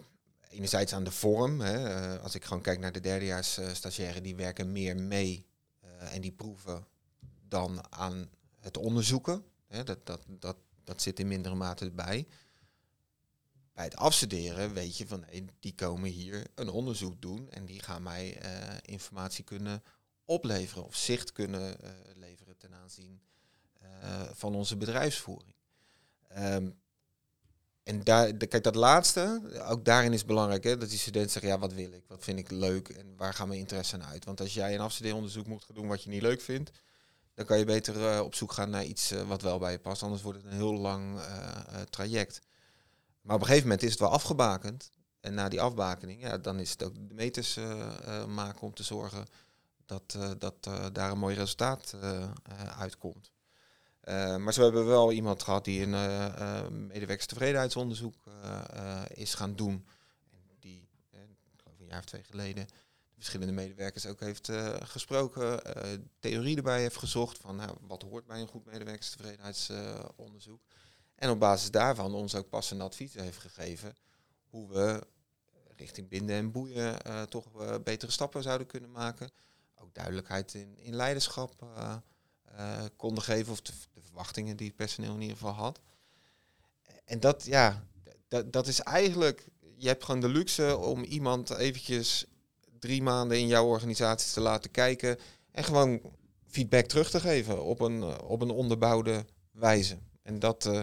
Enerzijds 0.56 0.94
aan 0.94 1.04
de 1.04 1.12
vorm. 1.12 1.60
Hè. 1.60 2.14
Uh, 2.16 2.24
als 2.24 2.36
ik 2.36 2.46
gewoon 2.46 2.64
kijk 2.64 2.80
naar 2.80 2.92
de 2.92 3.00
derdejaars 3.00 3.60
uh, 3.60 4.16
die 4.22 4.36
werken 4.36 4.72
meer 4.72 4.98
mee 4.98 5.46
uh, 5.84 6.14
en 6.14 6.22
die 6.22 6.32
proeven 6.32 6.88
dan 7.48 7.94
aan 7.94 8.30
het 8.60 8.78
onderzoeken. 8.78 9.44
Hè. 9.68 9.84
Dat, 9.84 10.06
dat, 10.06 10.22
dat, 10.28 10.58
dat 10.84 11.02
zit 11.02 11.20
in 11.20 11.28
mindere 11.28 11.56
mate 11.56 11.86
erbij 11.86 12.28
bij 13.74 13.84
het 13.84 13.96
afstuderen 13.96 14.74
weet 14.74 14.98
je 14.98 15.08
van 15.08 15.24
hey, 15.26 15.46
die 15.60 15.76
komen 15.76 16.10
hier 16.10 16.48
een 16.56 16.70
onderzoek 16.70 17.22
doen 17.22 17.50
en 17.50 17.66
die 17.66 17.82
gaan 17.82 18.04
mij 18.04 18.44
uh, 18.44 18.78
informatie 18.82 19.44
kunnen 19.44 19.84
opleveren 20.26 20.86
of 20.86 20.96
zicht 20.96 21.32
kunnen 21.32 21.78
leveren 22.16 22.58
ten 22.58 22.74
aanzien 22.74 23.22
van 24.34 24.56
onze 24.56 24.78
bedrijfsvoering. 24.78 25.56
Um, 26.38 26.80
en 27.86 28.04
daar, 28.04 28.34
kijk, 28.34 28.64
dat 28.64 28.76
laatste, 28.76 29.42
ook 29.68 29.86
daarin 29.86 30.14
is 30.14 30.26
belangrijk 30.26 30.64
hè, 30.64 30.78
dat 30.78 30.90
die 30.90 31.00
student 31.00 31.32
zegt, 31.32 31.46
ja, 31.46 31.60
wat 31.60 31.74
wil 31.74 31.92
ik, 31.92 32.04
wat 32.08 32.24
vind 32.24 32.40
ik 32.40 32.52
leuk 32.52 32.90
en 32.90 33.14
waar 33.18 33.34
gaan 33.34 33.48
mijn 33.48 33.60
interesse 33.60 33.96
aan 33.96 34.06
uit? 34.06 34.26
Want 34.26 34.42
als 34.42 34.54
jij 34.54 34.74
een 34.74 34.80
afstudeeronderzoek 34.80 35.48
moet 35.48 35.64
gaan 35.64 35.76
doen 35.76 35.88
wat 35.88 36.04
je 36.04 36.10
niet 36.10 36.22
leuk 36.22 36.42
vindt, 36.42 36.72
dan 37.34 37.46
kan 37.46 37.58
je 37.58 37.66
beter 37.66 38.24
op 38.24 38.36
zoek 38.36 38.52
gaan 38.52 38.70
naar 38.70 38.84
iets 38.84 39.14
wat 39.28 39.42
wel 39.42 39.60
bij 39.60 39.72
je 39.72 39.80
past. 39.80 40.04
Anders 40.04 40.22
wordt 40.22 40.38
het 40.42 40.52
een 40.52 40.58
heel 40.58 40.74
lang 40.74 41.20
traject. 41.90 42.40
Maar 43.22 43.36
op 43.36 43.42
een 43.42 43.48
gegeven 43.48 43.68
moment 43.68 43.86
is 43.86 43.92
het 43.92 44.00
wel 44.00 44.10
afgebakend. 44.10 44.92
En 45.20 45.34
na 45.34 45.50
die 45.50 45.62
afbakening, 45.62 46.22
ja, 46.22 46.38
dan 46.38 46.60
is 46.60 46.72
het 46.72 46.84
ook 46.84 46.94
de 46.94 47.14
meters 47.14 47.60
maken 48.28 48.62
om 48.62 48.74
te 48.74 48.84
zorgen 48.84 49.26
dat, 49.86 50.18
dat 50.38 50.70
daar 50.92 51.12
een 51.12 51.18
mooi 51.18 51.36
resultaat 51.36 51.96
uitkomt. 52.78 53.32
Uh, 54.06 54.38
maar 54.38 54.54
ze 54.54 54.62
hebben 54.62 54.86
wel 54.86 55.12
iemand 55.12 55.44
gehad 55.44 55.66
die 55.66 55.82
een 55.82 55.94
uh, 55.94 56.36
uh, 56.40 56.68
medewerkerstevredenheidsonderzoek 56.68 58.16
is 59.14 59.34
gaan 59.34 59.56
doen. 59.56 59.86
En 60.32 60.56
die, 60.60 60.90
ik 61.12 61.60
geloof 61.64 61.80
een 61.80 61.86
jaar 61.86 62.00
of 62.00 62.06
twee 62.06 62.24
geleden, 62.24 62.66
de 62.66 62.72
verschillende 63.16 63.54
medewerkers 63.54 64.06
ook 64.06 64.20
heeft 64.20 64.52
gesproken. 64.80 65.62
theorie 66.20 66.56
erbij 66.56 66.82
heeft 66.82 66.98
gezocht 66.98 67.38
van 67.38 67.56
nou, 67.56 67.78
wat 67.82 68.02
hoort 68.02 68.26
bij 68.26 68.42
een 68.42 68.48
goed 68.48 68.66
medewerkerstevredenheidsonderzoek. 68.66 70.62
en 71.16 71.30
op 71.30 71.40
basis 71.40 71.72
daarvan 71.72 72.14
ons 72.14 72.36
ook 72.36 72.50
passende 72.50 72.84
advies 72.84 73.14
heeft 73.14 73.40
gegeven 73.40 73.96
hoe 74.50 74.70
we 74.70 75.08
richting 75.76 76.10
binden 76.10 76.36
en 76.36 76.52
boeien 76.52 76.98
toch 77.30 77.46
betere 77.84 78.12
stappen 78.12 78.44
zouden 78.44 78.68
kunnen 78.68 78.92
maken. 78.92 79.30
Ook 79.76 79.94
duidelijkheid 79.94 80.54
in, 80.54 80.78
in 80.78 80.96
leiderschap 80.96 81.68
konden 82.96 83.24
geven 83.24 83.52
of 83.52 83.62
de, 83.62 83.74
verwachtingen 84.16 84.58
die 84.58 84.68
het 84.68 84.76
personeel 84.76 85.14
in 85.14 85.22
ieder 85.22 85.38
geval 85.38 85.54
had. 85.54 85.80
En 87.06 87.20
dat, 87.20 87.46
ja, 87.46 87.84
dat, 88.28 88.54
dat 88.54 88.68
is 88.68 88.80
eigenlijk, 88.80 89.48
je 89.78 89.88
hebt 89.88 90.04
gewoon 90.04 90.22
de 90.22 90.30
luxe 90.30 90.78
om 90.78 91.04
iemand 91.04 91.50
eventjes 91.50 92.26
drie 92.80 93.02
maanden 93.02 93.40
in 93.40 93.48
jouw 93.48 93.66
organisatie 93.66 94.34
te 94.34 94.40
laten 94.40 94.72
kijken 94.72 95.20
en 95.52 95.64
gewoon 95.64 96.02
feedback 96.48 96.86
terug 96.86 97.10
te 97.10 97.20
geven 97.20 97.64
op 97.64 97.80
een, 97.80 98.22
op 98.22 98.42
een 98.42 98.50
onderbouwde 98.50 99.26
wijze. 99.52 99.98
En 100.22 100.40
dat, 100.40 100.66
uh, 100.66 100.82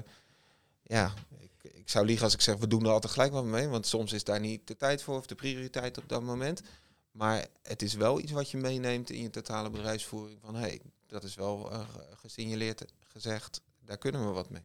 ja, 0.82 1.14
ik, 1.38 1.72
ik, 1.72 1.88
zou 1.88 2.06
liegen 2.06 2.24
als 2.24 2.34
ik 2.34 2.40
zeg, 2.40 2.56
we 2.56 2.66
doen 2.66 2.84
er 2.84 2.90
altijd 2.90 3.12
gelijk 3.12 3.32
wat 3.32 3.44
mee, 3.44 3.68
want 3.68 3.86
soms 3.86 4.12
is 4.12 4.24
daar 4.24 4.40
niet 4.40 4.66
de 4.66 4.76
tijd 4.76 5.02
voor 5.02 5.16
of 5.16 5.26
de 5.26 5.34
prioriteit 5.34 5.98
op 5.98 6.08
dat 6.08 6.22
moment. 6.22 6.62
Maar 7.10 7.46
het 7.62 7.82
is 7.82 7.94
wel 7.94 8.20
iets 8.20 8.32
wat 8.32 8.50
je 8.50 8.56
meeneemt 8.56 9.10
in 9.10 9.22
je 9.22 9.30
totale 9.30 9.70
bedrijfsvoering 9.70 10.40
van, 10.40 10.54
hey, 10.54 10.80
dat 11.06 11.24
is 11.24 11.34
wel 11.34 11.72
uh, 11.72 11.80
gesignaleerd 12.14 12.84
gezegd, 13.12 13.62
daar 13.84 13.98
kunnen 13.98 14.26
we 14.26 14.32
wat 14.32 14.50
mee. 14.50 14.62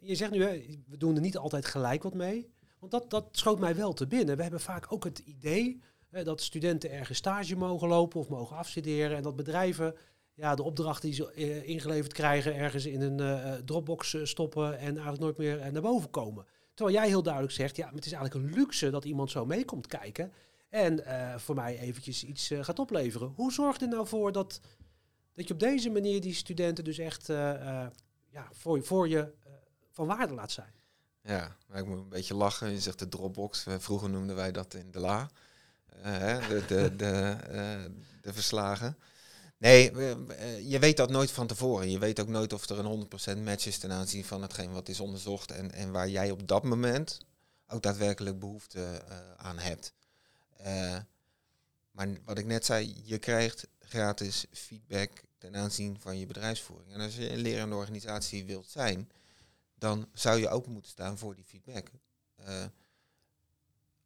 Je 0.00 0.14
zegt 0.14 0.30
nu, 0.30 0.38
we 0.86 0.96
doen 0.96 1.14
er 1.14 1.20
niet 1.20 1.36
altijd 1.36 1.66
gelijk 1.66 2.02
wat 2.02 2.14
mee. 2.14 2.50
Want 2.78 2.92
dat, 2.92 3.10
dat 3.10 3.28
schoot 3.30 3.58
mij 3.58 3.76
wel 3.76 3.92
te 3.92 4.06
binnen. 4.06 4.36
We 4.36 4.42
hebben 4.42 4.60
vaak 4.60 4.92
ook 4.92 5.04
het 5.04 5.18
idee 5.18 5.80
dat 6.10 6.40
studenten 6.40 6.90
ergens 6.90 7.18
stage 7.18 7.56
mogen 7.56 7.88
lopen 7.88 8.20
of 8.20 8.28
mogen 8.28 8.56
afstuderen. 8.56 9.16
En 9.16 9.22
dat 9.22 9.36
bedrijven 9.36 9.94
ja, 10.34 10.54
de 10.54 10.62
opdrachten 10.62 11.08
die 11.10 11.14
ze 11.14 11.32
uh, 11.34 11.68
ingeleverd 11.68 12.12
krijgen 12.12 12.54
ergens 12.54 12.86
in 12.86 13.00
een 13.00 13.20
uh, 13.20 13.52
Dropbox 13.54 14.16
stoppen 14.22 14.78
en 14.78 14.94
eigenlijk 14.94 15.20
nooit 15.20 15.36
meer 15.36 15.72
naar 15.72 15.82
boven 15.82 16.10
komen. 16.10 16.46
Terwijl 16.74 16.98
jij 16.98 17.08
heel 17.08 17.22
duidelijk 17.22 17.54
zegt, 17.54 17.76
ja, 17.76 17.90
het 17.94 18.06
is 18.06 18.12
eigenlijk 18.12 18.46
een 18.46 18.54
luxe 18.54 18.90
dat 18.90 19.04
iemand 19.04 19.30
zo 19.30 19.46
mee 19.46 19.64
komt 19.64 19.86
kijken. 19.86 20.32
En 20.68 21.04
voor 21.40 21.54
mij 21.54 21.78
eventjes 21.78 22.24
iets 22.24 22.50
gaat 22.60 22.78
opleveren. 22.78 23.32
Hoe 23.36 23.52
zorgt 23.52 23.82
er 23.82 23.88
nou 23.88 24.06
voor 24.06 24.32
dat 24.32 24.60
dat 25.34 25.48
je 25.48 25.54
op 25.54 25.60
deze 25.60 25.90
manier 25.90 26.20
die 26.20 26.34
studenten 26.34 26.84
dus 26.84 26.98
echt 26.98 27.28
uh, 27.28 27.36
uh, 27.36 27.86
ja, 28.30 28.48
voor, 28.52 28.84
voor 28.84 29.08
je 29.08 29.18
uh, 29.18 29.52
van 29.90 30.06
waarde 30.06 30.34
laat 30.34 30.52
zijn. 30.52 30.72
Ja, 31.22 31.56
maar 31.66 31.78
ik 31.78 31.86
moet 31.86 31.98
een 31.98 32.08
beetje 32.08 32.34
lachen. 32.34 32.70
Je 32.70 32.80
zegt 32.80 32.98
de 32.98 33.08
Dropbox. 33.08 33.66
Vroeger 33.78 34.10
noemden 34.10 34.36
wij 34.36 34.52
dat 34.52 34.74
in 34.74 34.90
de 34.90 35.00
la. 35.00 35.30
de, 36.02 36.62
de, 36.68 36.96
de, 36.96 37.36
de 38.22 38.32
verslagen. 38.32 38.98
Nee, 39.56 39.92
je 40.68 40.78
weet 40.78 40.96
dat 40.96 41.10
nooit 41.10 41.30
van 41.30 41.46
tevoren. 41.46 41.90
Je 41.90 41.98
weet 41.98 42.20
ook 42.20 42.28
nooit 42.28 42.52
of 42.52 42.68
er 42.68 42.78
een 42.78 43.08
100% 43.36 43.38
match 43.42 43.66
is 43.66 43.78
ten 43.78 43.92
aanzien 43.92 44.24
van 44.24 44.42
hetgeen 44.42 44.72
wat 44.72 44.88
is 44.88 45.00
onderzocht 45.00 45.50
en, 45.50 45.72
en 45.72 45.90
waar 45.90 46.08
jij 46.08 46.30
op 46.30 46.48
dat 46.48 46.62
moment 46.62 47.20
ook 47.68 47.82
daadwerkelijk 47.82 48.38
behoefte 48.38 49.02
aan 49.36 49.58
hebt. 49.58 49.92
Maar 51.90 52.08
wat 52.24 52.38
ik 52.38 52.46
net 52.46 52.64
zei, 52.64 53.00
je 53.04 53.18
krijgt 53.18 53.66
gratis 53.78 54.46
feedback 54.52 55.10
ten 55.38 55.56
aanzien 55.56 56.00
van 56.00 56.18
je 56.18 56.26
bedrijfsvoering. 56.26 56.92
En 56.92 57.00
als 57.00 57.16
je 57.16 57.30
een 57.30 57.38
lerende 57.38 57.74
organisatie 57.74 58.44
wilt 58.44 58.68
zijn, 58.68 59.10
dan 59.74 60.08
zou 60.12 60.40
je 60.40 60.48
open 60.48 60.72
moeten 60.72 60.90
staan 60.90 61.18
voor 61.18 61.34
die 61.34 61.44
feedback. 61.44 61.90
Uh, 62.40 62.64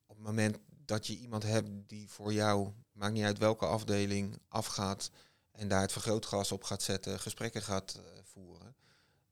op 0.07 0.17
het 0.17 0.25
moment 0.25 0.59
dat 0.85 1.07
je 1.07 1.17
iemand 1.17 1.43
hebt 1.43 1.69
die 1.87 2.09
voor 2.09 2.33
jou, 2.33 2.73
maakt 2.93 3.13
niet 3.13 3.25
uit 3.25 3.39
welke 3.39 3.67
afdeling, 3.67 4.39
afgaat 4.49 5.11
en 5.53 5.69
daar 5.69 5.81
het 5.81 5.93
vergrootglas 5.93 6.53
op 6.53 6.65
gaat 6.65 6.83
zetten, 6.83 7.21
gesprekken 7.21 7.63
gaat 7.63 7.95
uh, 7.97 8.03
voeren, 8.23 8.75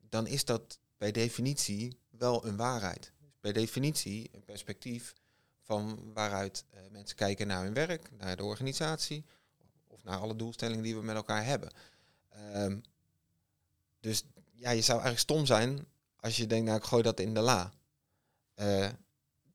dan 0.09 0.27
is 0.27 0.45
dat 0.45 0.79
bij 0.99 1.13
definitie 1.13 1.99
wel 2.11 2.47
een 2.47 2.57
waarheid. 2.57 3.13
Bij 3.41 3.53
definitie 3.53 4.29
een 4.33 4.45
perspectief 4.45 5.15
van 5.63 6.13
waaruit 6.13 6.65
uh, 6.75 6.81
mensen 6.91 7.17
kijken 7.17 7.47
naar 7.47 7.65
hun 7.65 7.75
werk, 7.75 8.11
naar 8.19 8.37
de 8.37 8.45
organisatie, 8.45 9.25
naar 10.03 10.19
alle 10.19 10.37
doelstellingen 10.37 10.83
die 10.83 10.97
we 10.97 11.03
met 11.03 11.17
elkaar 11.17 11.45
hebben. 11.45 11.71
Ehm, 12.29 12.79
dus 14.01 14.23
ja, 14.53 14.71
je 14.71 14.83
zou 14.83 15.01
eigenlijk 15.01 15.19
stom 15.19 15.47
zijn 15.47 15.87
als 16.17 16.37
je 16.37 16.47
denkt, 16.47 16.67
nou 16.67 16.79
ik 16.79 16.85
gooi 16.85 17.03
dat 17.03 17.21
in 17.21 17.35
de 17.35 17.41
la. 17.41 17.73
Uh, 18.57 18.89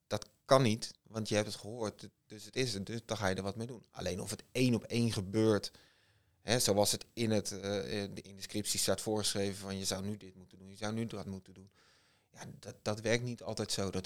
dat 0.08 0.30
kan 0.46 0.62
niet, 0.62 0.92
want 1.04 1.30
je 1.30 1.36
hebt 1.36 1.48
het 1.48 1.58
gehoord, 1.58 2.10
dus 2.26 2.46
het 2.46 2.56
is 2.56 2.74
het, 2.74 2.86
dus 2.86 3.00
dan 3.06 3.18
ga 3.18 3.28
je 3.28 3.36
er 3.36 3.44
wat 3.44 3.56
mee 3.56 3.68
doen. 3.68 3.86
Alleen 3.92 4.22
of 4.22 4.30
het 4.30 4.44
één 4.52 4.76
op 4.76 4.84
één 4.84 5.12
gebeurt, 5.12 5.72
hè, 6.42 6.60
zoals 6.60 6.92
het 6.92 7.06
in, 7.14 7.32
het, 7.32 7.48
de, 7.48 8.10
in 8.22 8.36
de 8.36 8.42
scriptie 8.42 8.80
staat 8.80 9.02
voorgeschreven 9.02 9.56
van 9.56 9.78
je 9.78 9.86
zou 9.86 10.06
nu 10.06 10.18
dit 10.18 10.36
moeten 10.36 10.58
doen, 10.58 10.70
je 10.70 10.76
zou 10.76 10.94
nu 10.94 11.06
dat 11.06 11.26
moeten 11.26 11.54
doen. 11.54 11.72
Ja, 12.32 12.42
dat, 12.60 12.76
dat 12.82 13.02
werkt 13.02 13.24
niet 13.24 13.44
altijd 13.44 13.72
zo. 13.72 13.90
Dat 13.90 14.06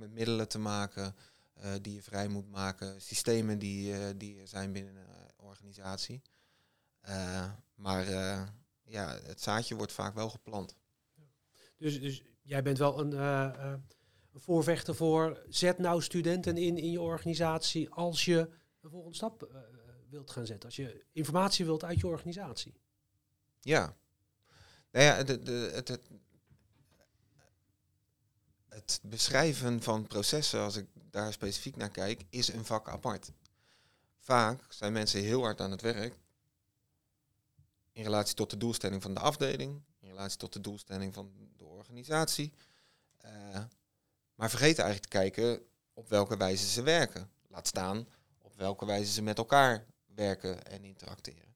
met 0.00 0.12
middelen 0.12 0.48
te 0.48 0.58
maken 0.58 1.14
uh, 1.58 1.72
die 1.82 1.94
je 1.94 2.02
vrij 2.02 2.28
moet 2.28 2.50
maken, 2.50 3.00
systemen 3.00 3.58
die, 3.58 3.92
uh, 3.92 4.06
die 4.16 4.40
er 4.40 4.48
zijn 4.48 4.72
binnen 4.72 5.06
organisatie. 5.36 6.22
Uh, 7.08 7.52
maar 7.74 8.08
uh, 8.08 8.42
ja, 8.82 9.18
het 9.22 9.40
zaadje 9.40 9.74
wordt 9.74 9.92
vaak 9.92 10.14
wel 10.14 10.28
geplant. 10.28 10.76
Dus, 11.76 12.00
dus 12.00 12.22
jij 12.42 12.62
bent 12.62 12.78
wel 12.78 13.00
een, 13.00 13.12
een 14.32 14.40
voorvechter 14.40 14.94
voor 14.94 15.42
zet 15.48 15.78
nou 15.78 16.02
studenten 16.02 16.56
in 16.56 16.78
in 16.78 16.90
je 16.90 17.00
organisatie 17.00 17.90
als 17.90 18.24
je 18.24 18.50
een 18.80 18.90
volgende 18.90 19.16
stap 19.16 19.48
wilt 20.08 20.30
gaan 20.30 20.46
zetten. 20.46 20.68
Als 20.68 20.76
je 20.76 21.04
informatie 21.12 21.64
wilt 21.64 21.84
uit 21.84 22.00
je 22.00 22.06
organisatie. 22.06 22.80
Ja. 23.60 23.96
Nou 24.90 25.04
ja, 25.04 25.22
de, 25.22 25.42
de, 25.42 25.70
het, 25.72 25.88
het, 25.88 26.10
het 28.70 29.00
beschrijven 29.02 29.82
van 29.82 30.06
processen, 30.06 30.60
als 30.60 30.76
ik 30.76 30.86
daar 31.10 31.32
specifiek 31.32 31.76
naar 31.76 31.90
kijk, 31.90 32.24
is 32.30 32.52
een 32.52 32.64
vak 32.64 32.88
apart 32.88 33.30
vaak 34.20 34.64
zijn 34.68 34.92
mensen 34.92 35.22
heel 35.22 35.42
hard 35.42 35.60
aan 35.60 35.70
het 35.70 35.80
werk 35.80 36.18
in 37.92 38.02
relatie 38.02 38.34
tot 38.34 38.50
de 38.50 38.56
doelstelling 38.56 39.02
van 39.02 39.14
de 39.14 39.20
afdeling, 39.20 39.82
in 40.00 40.08
relatie 40.08 40.38
tot 40.38 40.52
de 40.52 40.60
doelstelling 40.60 41.14
van 41.14 41.32
de 41.56 41.64
organisatie. 41.64 42.52
Uh, 43.24 43.30
maar 44.34 44.50
vergeten 44.50 44.84
eigenlijk 44.84 45.12
te 45.12 45.18
kijken 45.18 45.62
op 45.92 46.08
welke 46.08 46.36
wijze 46.36 46.68
ze 46.68 46.82
werken. 46.82 47.30
Laat 47.48 47.66
staan 47.66 48.06
op 48.38 48.56
welke 48.56 48.86
wijze 48.86 49.12
ze 49.12 49.22
met 49.22 49.38
elkaar 49.38 49.86
werken 50.14 50.66
en 50.66 50.84
interacteren. 50.84 51.54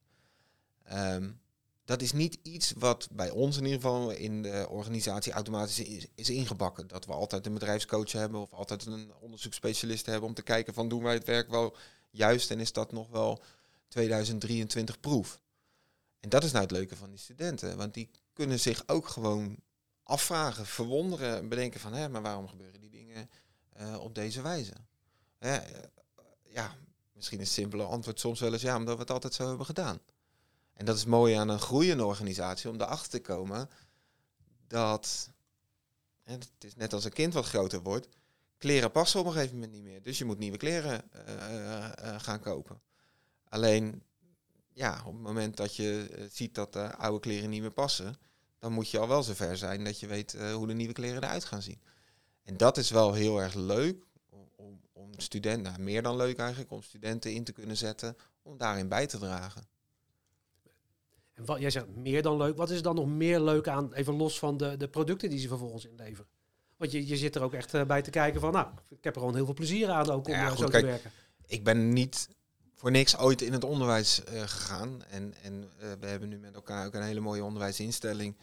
Um, 0.92 1.40
dat 1.84 2.02
is 2.02 2.12
niet 2.12 2.38
iets 2.42 2.72
wat 2.78 3.08
bij 3.12 3.30
ons 3.30 3.56
in 3.56 3.64
ieder 3.64 3.80
geval 3.80 4.10
in 4.10 4.42
de 4.42 4.66
organisatie 4.68 5.32
automatisch 5.32 6.08
is, 6.14 6.30
ingebakken. 6.30 6.86
Dat 6.86 7.06
we 7.06 7.12
altijd 7.12 7.46
een 7.46 7.52
bedrijfscoach 7.54 8.12
hebben 8.12 8.40
of 8.40 8.52
altijd 8.52 8.86
een 8.86 9.12
onderzoeksspecialist 9.20 10.06
hebben 10.06 10.28
om 10.28 10.34
te 10.34 10.42
kijken 10.42 10.74
van 10.74 10.88
doen 10.88 11.02
wij 11.02 11.14
het 11.14 11.26
werk 11.26 11.50
wel 11.50 11.76
juist 12.10 12.50
en 12.50 12.60
is 12.60 12.72
dat 12.72 12.92
nog 12.92 13.08
wel 13.08 13.42
2023 13.88 15.00
proef. 15.00 15.40
En 16.20 16.28
dat 16.28 16.44
is 16.44 16.50
nou 16.50 16.62
het 16.62 16.72
leuke 16.72 16.96
van 16.96 17.10
die 17.10 17.18
studenten, 17.18 17.76
want 17.76 17.94
die 17.94 18.10
kunnen 18.32 18.60
zich 18.60 18.82
ook 18.86 19.08
gewoon 19.08 19.56
afvragen, 20.02 20.66
verwonderen, 20.66 21.48
bedenken 21.48 21.80
van, 21.80 21.92
hé, 21.92 22.08
maar 22.08 22.22
waarom 22.22 22.48
gebeuren 22.48 22.80
die 22.80 22.90
dingen 22.90 23.30
uh, 23.80 23.98
op 24.00 24.14
deze 24.14 24.42
wijze? 24.42 24.72
Hè, 25.38 25.56
uh, 25.56 25.78
ja, 26.42 26.76
misschien 27.12 27.40
een 27.40 27.46
simpele 27.46 27.82
antwoord 27.82 28.20
soms 28.20 28.40
wel 28.40 28.52
eens, 28.52 28.62
ja, 28.62 28.76
omdat 28.76 28.94
we 28.94 29.00
het 29.00 29.10
altijd 29.10 29.34
zo 29.34 29.48
hebben 29.48 29.66
gedaan. 29.66 30.00
En 30.74 30.84
dat 30.84 30.96
is 30.96 31.04
mooi 31.04 31.34
aan 31.34 31.48
een 31.48 31.60
groeiende 31.60 32.04
organisatie, 32.04 32.70
om 32.70 32.80
erachter 32.80 33.10
te 33.10 33.20
komen 33.20 33.68
dat, 34.66 35.30
het 36.22 36.48
is 36.58 36.74
net 36.74 36.92
als 36.92 37.04
een 37.04 37.12
kind 37.12 37.34
wat 37.34 37.44
groter 37.44 37.82
wordt, 37.82 38.08
kleren 38.58 38.90
passen 38.90 39.20
op 39.20 39.26
een 39.26 39.32
gegeven 39.32 39.54
moment 39.54 39.72
niet 39.72 39.82
meer. 39.82 40.02
Dus 40.02 40.18
je 40.18 40.24
moet 40.24 40.38
nieuwe 40.38 40.56
kleren 40.56 41.02
uh, 41.28 41.88
uh, 42.04 42.20
gaan 42.20 42.40
kopen. 42.40 42.80
Alleen, 43.48 44.02
ja, 44.72 45.02
op 45.06 45.12
het 45.12 45.22
moment 45.22 45.56
dat 45.56 45.76
je 45.76 46.26
ziet 46.32 46.54
dat 46.54 46.72
de 46.72 46.96
oude 46.96 47.20
kleren 47.20 47.50
niet 47.50 47.60
meer 47.60 47.72
passen, 47.72 48.18
dan 48.58 48.72
moet 48.72 48.90
je 48.90 48.98
al 48.98 49.08
wel 49.08 49.22
zover 49.22 49.56
zijn 49.56 49.84
dat 49.84 50.00
je 50.00 50.06
weet 50.06 50.32
hoe 50.52 50.66
de 50.66 50.74
nieuwe 50.74 50.92
kleren 50.92 51.22
eruit 51.22 51.44
gaan 51.44 51.62
zien. 51.62 51.82
En 52.42 52.56
dat 52.56 52.76
is 52.76 52.90
wel 52.90 53.12
heel 53.12 53.42
erg 53.42 53.54
leuk 53.54 54.04
om, 54.28 54.48
om, 54.56 54.80
om 54.92 55.10
studenten, 55.16 55.62
nou, 55.62 55.82
meer 55.82 56.02
dan 56.02 56.16
leuk 56.16 56.38
eigenlijk, 56.38 56.70
om 56.70 56.82
studenten 56.82 57.32
in 57.32 57.44
te 57.44 57.52
kunnen 57.52 57.76
zetten 57.76 58.16
om 58.42 58.56
daarin 58.56 58.88
bij 58.88 59.06
te 59.06 59.18
dragen. 59.18 59.66
En 61.34 61.44
wat, 61.44 61.60
jij 61.60 61.70
zegt 61.70 61.96
meer 61.96 62.22
dan 62.22 62.36
leuk. 62.36 62.56
Wat 62.56 62.70
is 62.70 62.76
er 62.76 62.82
dan 62.82 62.94
nog 62.94 63.06
meer 63.06 63.40
leuk 63.40 63.68
aan, 63.68 63.92
even 63.92 64.14
los 64.14 64.38
van 64.38 64.56
de, 64.56 64.76
de 64.76 64.88
producten 64.88 65.30
die 65.30 65.38
ze 65.38 65.48
vervolgens 65.48 65.84
inleveren? 65.84 66.28
Want 66.76 66.92
je, 66.92 67.06
je 67.06 67.16
zit 67.16 67.34
er 67.34 67.42
ook 67.42 67.52
echt 67.52 67.74
eh, 67.74 67.84
bij 67.84 68.02
te 68.02 68.10
kijken 68.10 68.40
van, 68.40 68.52
nou, 68.52 68.66
ik 68.88 69.04
heb 69.04 69.14
er 69.14 69.20
gewoon 69.20 69.34
heel 69.34 69.44
veel 69.44 69.54
plezier 69.54 69.90
aan 69.90 70.10
ook 70.10 70.26
om 70.26 70.32
Ja, 70.32 70.44
eh, 70.44 70.48
goed, 70.48 70.58
zo 70.58 70.66
kijk, 70.66 70.84
te 70.84 70.90
werken. 70.90 71.10
ik 71.46 71.64
ben 71.64 71.92
niet 71.92 72.28
voor 72.74 72.90
niks 72.90 73.18
ooit 73.18 73.42
in 73.42 73.52
het 73.52 73.64
onderwijs 73.64 74.24
eh, 74.24 74.40
gegaan. 74.40 75.02
En, 75.04 75.34
en 75.42 75.70
we 76.00 76.06
hebben 76.06 76.28
nu 76.28 76.38
met 76.38 76.54
elkaar 76.54 76.86
ook 76.86 76.94
een 76.94 77.02
hele 77.02 77.20
mooie 77.20 77.44
onderwijsinstelling. 77.44 78.36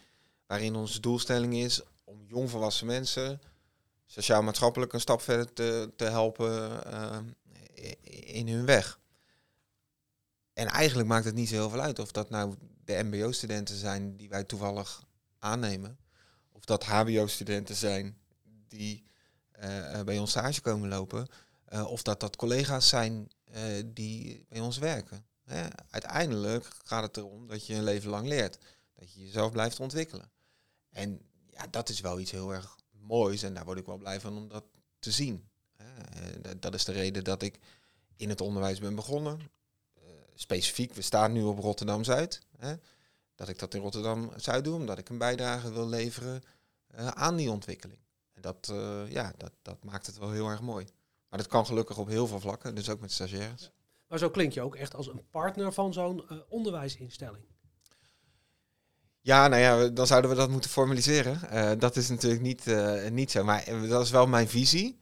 Waarin 0.47 0.75
onze 0.75 0.99
doelstelling 0.99 1.53
is 1.53 1.81
om 2.03 2.23
jongvolwassen 2.27 2.87
mensen 2.87 3.41
sociaal-maatschappelijk 4.05 4.93
een 4.93 4.99
stap 4.99 5.21
verder 5.21 5.53
te, 5.53 5.91
te 5.95 6.05
helpen 6.05 6.83
in 8.33 8.47
hun 8.47 8.65
weg. 8.65 8.99
En 10.61 10.67
eigenlijk 10.67 11.07
maakt 11.09 11.25
het 11.25 11.35
niet 11.35 11.49
zo 11.49 11.55
heel 11.55 11.69
veel 11.69 11.81
uit 11.81 11.99
of 11.99 12.11
dat 12.11 12.29
nou 12.29 12.55
de 12.85 13.03
MBO-studenten 13.03 13.75
zijn 13.75 14.17
die 14.17 14.29
wij 14.29 14.43
toevallig 14.43 15.03
aannemen. 15.39 15.97
Of 16.51 16.65
dat 16.65 16.83
HBO-studenten 16.83 17.75
zijn 17.75 18.17
die 18.67 19.03
eh, 19.51 19.99
eh, 19.99 20.05
bij 20.05 20.19
ons 20.19 20.29
stage 20.29 20.61
komen 20.61 20.89
lopen. 20.89 21.27
Eh, 21.65 21.85
of 21.85 22.01
dat 22.01 22.19
dat 22.19 22.35
collega's 22.35 22.89
zijn 22.89 23.31
die 23.85 24.45
bij 24.49 24.59
ons 24.59 24.77
werken. 24.77 25.25
Hè? 25.43 25.67
Uiteindelijk 25.89 26.67
gaat 26.83 27.03
het 27.03 27.17
erom 27.17 27.47
dat 27.47 27.65
je 27.65 27.75
een 27.75 27.83
leven 27.83 28.09
lang 28.09 28.27
leert. 28.27 28.57
Dat 28.95 29.13
je 29.13 29.21
jezelf 29.21 29.51
blijft 29.51 29.79
ontwikkelen. 29.79 30.31
En 30.89 31.21
ja, 31.49 31.67
dat 31.67 31.89
is 31.89 31.99
wel 31.99 32.19
iets 32.19 32.31
heel 32.31 32.53
erg 32.53 32.77
moois. 32.91 33.43
En 33.43 33.53
daar 33.53 33.65
word 33.65 33.77
ik 33.77 33.85
wel 33.85 33.97
blij 33.97 34.19
van 34.19 34.37
om 34.37 34.47
dat 34.47 34.63
te 34.99 35.11
zien. 35.11 35.49
Dat 36.59 36.73
is 36.73 36.85
de 36.85 36.91
reden 36.91 37.23
dat 37.23 37.41
ik 37.41 37.59
in 38.15 38.29
het 38.29 38.41
onderwijs 38.41 38.79
ben 38.79 38.95
begonnen. 38.95 39.59
Specifiek, 40.41 40.93
we 40.93 41.01
staan 41.01 41.31
nu 41.31 41.43
op 41.43 41.59
Rotterdam-Zuid. 41.59 42.41
Hè? 42.57 42.73
Dat 43.35 43.49
ik 43.49 43.59
dat 43.59 43.73
in 43.73 43.81
Rotterdam-Zuid 43.81 44.63
doe, 44.63 44.75
omdat 44.75 44.97
ik 44.97 45.09
een 45.09 45.17
bijdrage 45.17 45.71
wil 45.71 45.87
leveren 45.87 46.41
eh, 46.87 47.07
aan 47.07 47.35
die 47.35 47.51
ontwikkeling. 47.51 47.99
En 48.33 48.41
dat, 48.41 48.69
eh, 48.71 49.11
ja, 49.11 49.33
dat, 49.37 49.51
dat 49.61 49.83
maakt 49.83 50.05
het 50.05 50.17
wel 50.17 50.31
heel 50.31 50.47
erg 50.47 50.61
mooi. 50.61 50.85
Maar 51.29 51.39
dat 51.39 51.47
kan 51.47 51.65
gelukkig 51.65 51.97
op 51.97 52.07
heel 52.07 52.27
veel 52.27 52.39
vlakken, 52.39 52.75
dus 52.75 52.89
ook 52.89 52.99
met 52.99 53.11
stagiaires. 53.11 53.71
Maar 54.07 54.19
zo 54.19 54.29
klink 54.29 54.53
je 54.53 54.61
ook 54.61 54.75
echt 54.75 54.95
als 54.95 55.07
een 55.07 55.23
partner 55.29 55.73
van 55.73 55.93
zo'n 55.93 56.29
eh, 56.29 56.37
onderwijsinstelling. 56.49 57.43
Ja, 59.19 59.47
nou 59.47 59.61
ja, 59.61 59.87
dan 59.87 60.07
zouden 60.07 60.29
we 60.29 60.35
dat 60.35 60.49
moeten 60.49 60.69
formaliseren. 60.69 61.79
Dat 61.79 61.95
is 61.95 62.09
natuurlijk 62.09 62.41
niet, 62.41 62.65
niet 63.11 63.31
zo, 63.31 63.43
maar 63.43 63.87
dat 63.87 64.03
is 64.03 64.11
wel 64.11 64.27
mijn 64.27 64.47
visie. 64.47 64.99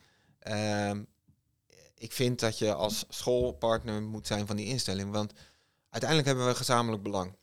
Ik 2.00 2.12
vind 2.12 2.40
dat 2.40 2.58
je 2.58 2.74
als 2.74 3.06
schoolpartner 3.10 4.02
moet 4.02 4.28
zijn 4.28 4.48
van 4.48 4.56
die 4.56 4.66
instelling, 4.66 5.12
want 5.12 5.34
uiteindelijk 5.90 6.30
hebben 6.30 6.48
we 6.48 6.56
gezamenlijk 6.56 7.04
belang. 7.04 7.36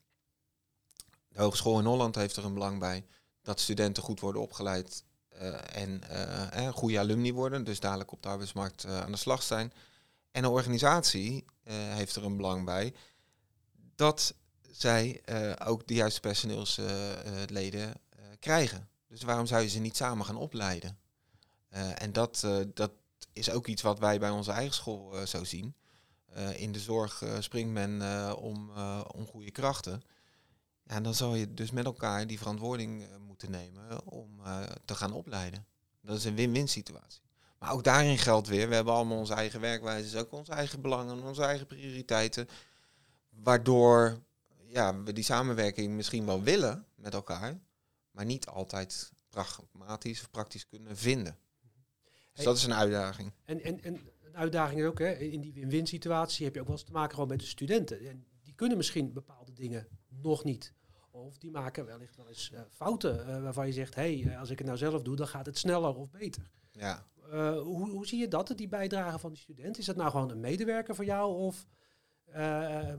De 1.29 1.41
Hogeschool 1.43 1.79
in 1.79 1.85
Holland 1.85 2.15
heeft 2.15 2.37
er 2.37 2.45
een 2.45 2.55
belang 2.55 2.79
bij 2.79 3.07
dat 3.43 3.61
studenten 3.61 4.03
goed 4.03 4.21
worden 4.21 4.43
opgeleid 4.43 5.05
eh, 5.29 5.77
en 5.83 6.09
eh, 6.09 6.67
eh, 6.67 6.75
goede 6.75 6.99
alumni 6.99 7.33
worden, 7.33 7.65
dus 7.65 7.81
dadelijk 7.81 8.13
op 8.13 8.23
de 8.23 8.29
arbeidsmarkt 8.29 8.85
aan 8.85 9.13
de 9.13 9.19
slag 9.19 9.43
zijn. 9.43 9.73
En 10.31 10.45
een 10.45 10.51
organisatie 10.51 11.45
heeft 11.69 12.17
er 12.17 12.25
een 12.25 12.37
belang 12.37 12.65
bij 12.65 12.95
dat 13.95 14.35
zij 14.71 15.23
ook 15.65 15.87
de 15.87 15.95
juiste 15.95 16.21
personeelsleden 16.21 17.95
krijgen. 18.39 18.89
Dus 19.09 19.23
waarom 19.23 19.47
zou 19.47 19.63
je 19.63 19.69
ze 19.69 19.79
niet 19.79 19.97
samen 19.97 20.27
gaan 20.27 20.37
opleiden? 20.37 20.99
En 21.95 22.13
dat, 22.13 22.47
dat 22.75 22.91
is 23.37 23.51
ook 23.51 23.67
iets 23.67 23.83
wat 23.83 23.99
wij 23.99 24.19
bij 24.19 24.31
onze 24.31 24.51
eigen 24.51 24.75
school 24.75 25.17
eh, 25.19 25.27
zo 25.27 25.45
zien. 25.45 25.75
Eh, 26.27 26.61
in 26.61 26.73
de 26.73 26.79
zorg 26.79 27.23
eh, 27.23 27.37
springt 27.41 27.73
men 27.73 28.03
om, 28.37 28.71
om 29.15 29.27
goede 29.27 29.51
krachten. 29.51 30.03
Ja, 30.83 30.95
en 30.95 31.03
dan 31.03 31.15
zal 31.15 31.35
je 31.35 31.55
dus 31.55 31.71
met 31.71 31.85
elkaar 31.85 32.27
die 32.27 32.39
verantwoording 32.39 33.05
moeten 33.27 33.51
nemen 33.51 34.05
om 34.05 34.41
te 34.85 34.95
gaan 34.95 35.13
opleiden. 35.13 35.67
Dat 36.01 36.17
is 36.17 36.25
een 36.25 36.35
win-win 36.35 36.69
situatie. 36.69 37.23
Maar 37.59 37.73
ook 37.73 37.85
daarin 37.85 38.19
geldt 38.19 38.49
weer, 38.49 38.69
we 38.69 38.75
hebben 38.75 38.95
allemaal 38.95 39.19
onze 39.19 39.35
eigen 39.35 39.61
werkwijzes, 39.61 40.21
ook 40.21 40.33
onze 40.33 40.53
eigen 40.53 40.81
belangen, 40.81 41.23
onze 41.23 41.43
eigen 41.43 41.67
prioriteiten. 41.67 42.49
Waardoor 43.31 44.23
ja, 44.67 45.03
we 45.03 45.13
die 45.13 45.25
samenwerking 45.25 45.93
misschien 45.93 46.27
wel 46.27 46.43
willen 46.43 46.87
met 46.95 47.15
elkaar, 47.15 47.59
maar 48.11 48.25
niet 48.25 48.47
altijd 48.47 49.13
pragmatisch 49.31 50.21
of 50.21 50.31
praktisch 50.31 50.67
kunnen 50.67 50.97
vinden. 50.97 51.39
Dus 52.37 52.45
dat 52.45 52.57
is 52.57 52.65
een 52.65 52.75
uitdaging. 52.75 53.33
En, 53.45 53.63
en, 53.63 53.83
en 53.83 53.95
een 54.25 54.37
uitdaging 54.37 54.81
is 54.81 54.87
ook, 54.87 54.99
hè, 54.99 55.13
in 55.13 55.41
die 55.41 55.53
win-win 55.53 55.87
situatie 55.87 56.45
heb 56.45 56.55
je 56.55 56.61
ook 56.61 56.67
wel 56.67 56.77
eens 56.77 56.85
te 56.85 56.93
maken 56.93 57.15
gewoon 57.15 57.29
met 57.29 57.41
de 57.41 57.47
studenten. 57.47 58.09
En 58.09 58.27
die 58.43 58.55
kunnen 58.55 58.77
misschien 58.77 59.13
bepaalde 59.13 59.53
dingen 59.53 59.89
nog 60.09 60.45
niet. 60.45 60.73
Of 61.11 61.39
die 61.39 61.51
maken 61.51 61.87
wellicht 61.87 62.17
wel 62.17 62.29
eens 62.29 62.51
eh, 62.53 62.61
fouten 62.71 63.27
eh, 63.27 63.43
waarvan 63.43 63.67
je 63.67 63.73
zegt, 63.73 63.95
hé, 63.95 64.21
hey, 64.21 64.33
eh, 64.33 64.41
als 64.41 64.51
ik 64.51 64.59
het 64.59 64.67
nou 64.67 64.79
zelf 64.79 65.03
doe, 65.03 65.17
dan 65.17 65.29
gaat 65.29 65.47
het 65.47 65.59
sneller 65.59 65.95
of 65.95 66.11
beter. 66.11 66.51
Ja. 66.73 67.07
Hoe, 67.63 67.91
hoe 67.91 68.07
zie 68.07 68.19
je 68.19 68.29
dat, 68.29 68.53
die 68.57 68.69
bijdrage 68.69 69.19
van 69.19 69.31
die 69.31 69.41
student? 69.41 69.79
Is 69.79 69.85
dat 69.85 69.97
nou 69.97 70.11
gewoon 70.11 70.31
een 70.31 70.41
medewerker 70.41 70.95
voor 70.95 71.05
jou? 71.05 71.35
Of 71.35 71.67
eh, 72.25 72.93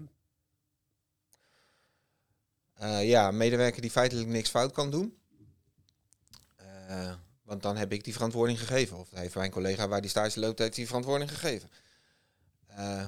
Eh, 2.77 3.07
ja, 3.07 3.27
een 3.27 3.37
medewerker 3.37 3.81
die 3.81 3.91
feitelijk 3.91 4.27
niks 4.27 4.49
fout 4.49 4.71
kan 4.71 4.91
doen. 4.91 5.17
Want 7.47 7.61
dan 7.61 7.77
heb 7.77 7.91
ik 7.91 8.03
die 8.03 8.13
verantwoording 8.13 8.59
gegeven. 8.59 8.97
Of 8.97 9.09
heeft 9.11 9.35
mijn 9.35 9.51
collega 9.51 9.87
waar 9.87 10.01
die 10.01 10.09
stage 10.09 10.39
loopt, 10.39 10.59
heeft 10.59 10.75
die 10.75 10.87
verantwoording 10.87 11.29
gegeven. 11.29 11.69
Eh, 12.67 13.05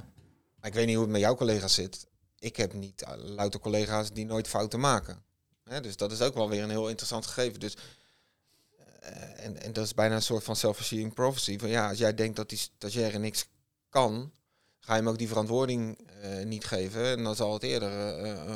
ik 0.62 0.74
weet 0.74 0.86
niet 0.86 0.96
hoe 0.96 1.04
het 1.04 1.14
met 1.14 1.22
jouw 1.22 1.36
collega's 1.36 1.74
zit. 1.74 2.08
Ik 2.40 2.56
heb 2.56 2.74
niet 2.74 3.02
eh, 3.02 3.14
louter 3.16 3.60
collega's 3.60 4.12
die 4.12 4.26
nooit 4.26 4.48
fouten 4.48 4.80
maken. 4.80 5.24
Hè, 5.64 5.82
dus 5.82 5.98
dat 5.98 6.12
is 6.12 6.22
ook 6.22 6.34
wel 6.34 6.50
weer 6.50 6.64
een 6.64 6.70
heel 6.70 6.88
interessant 6.88 7.26
gegeven. 7.26 7.60
Dus, 7.60 7.78
eh, 9.00 9.46
en, 9.46 9.62
en 9.62 9.74
dat 9.74 9.86
is 9.86 9.94
bijna 9.94 10.16
een 10.16 10.22
soort 10.22 10.44
van 10.44 10.56
self-fulfilling 10.56 11.14
prophecy. 11.14 11.58
Van 11.58 11.70
ja, 11.70 11.90
als 11.90 11.98
jij 11.98 12.14
denkt 12.14 12.36
dat 12.36 12.50
die 12.50 12.58
stagiaire 12.58 13.20
niks 13.20 13.48
kan, 13.90 14.32
ga 14.80 14.94
je 14.94 15.00
hem 15.00 15.10
ook 15.10 15.18
die 15.18 15.28
verantwoording 15.28 15.98
niet 16.44 16.66
geven. 16.66 17.06
En 17.06 17.24
dan 17.24 17.36
zal 17.36 17.54
het 17.54 17.64
eerder 17.64 17.92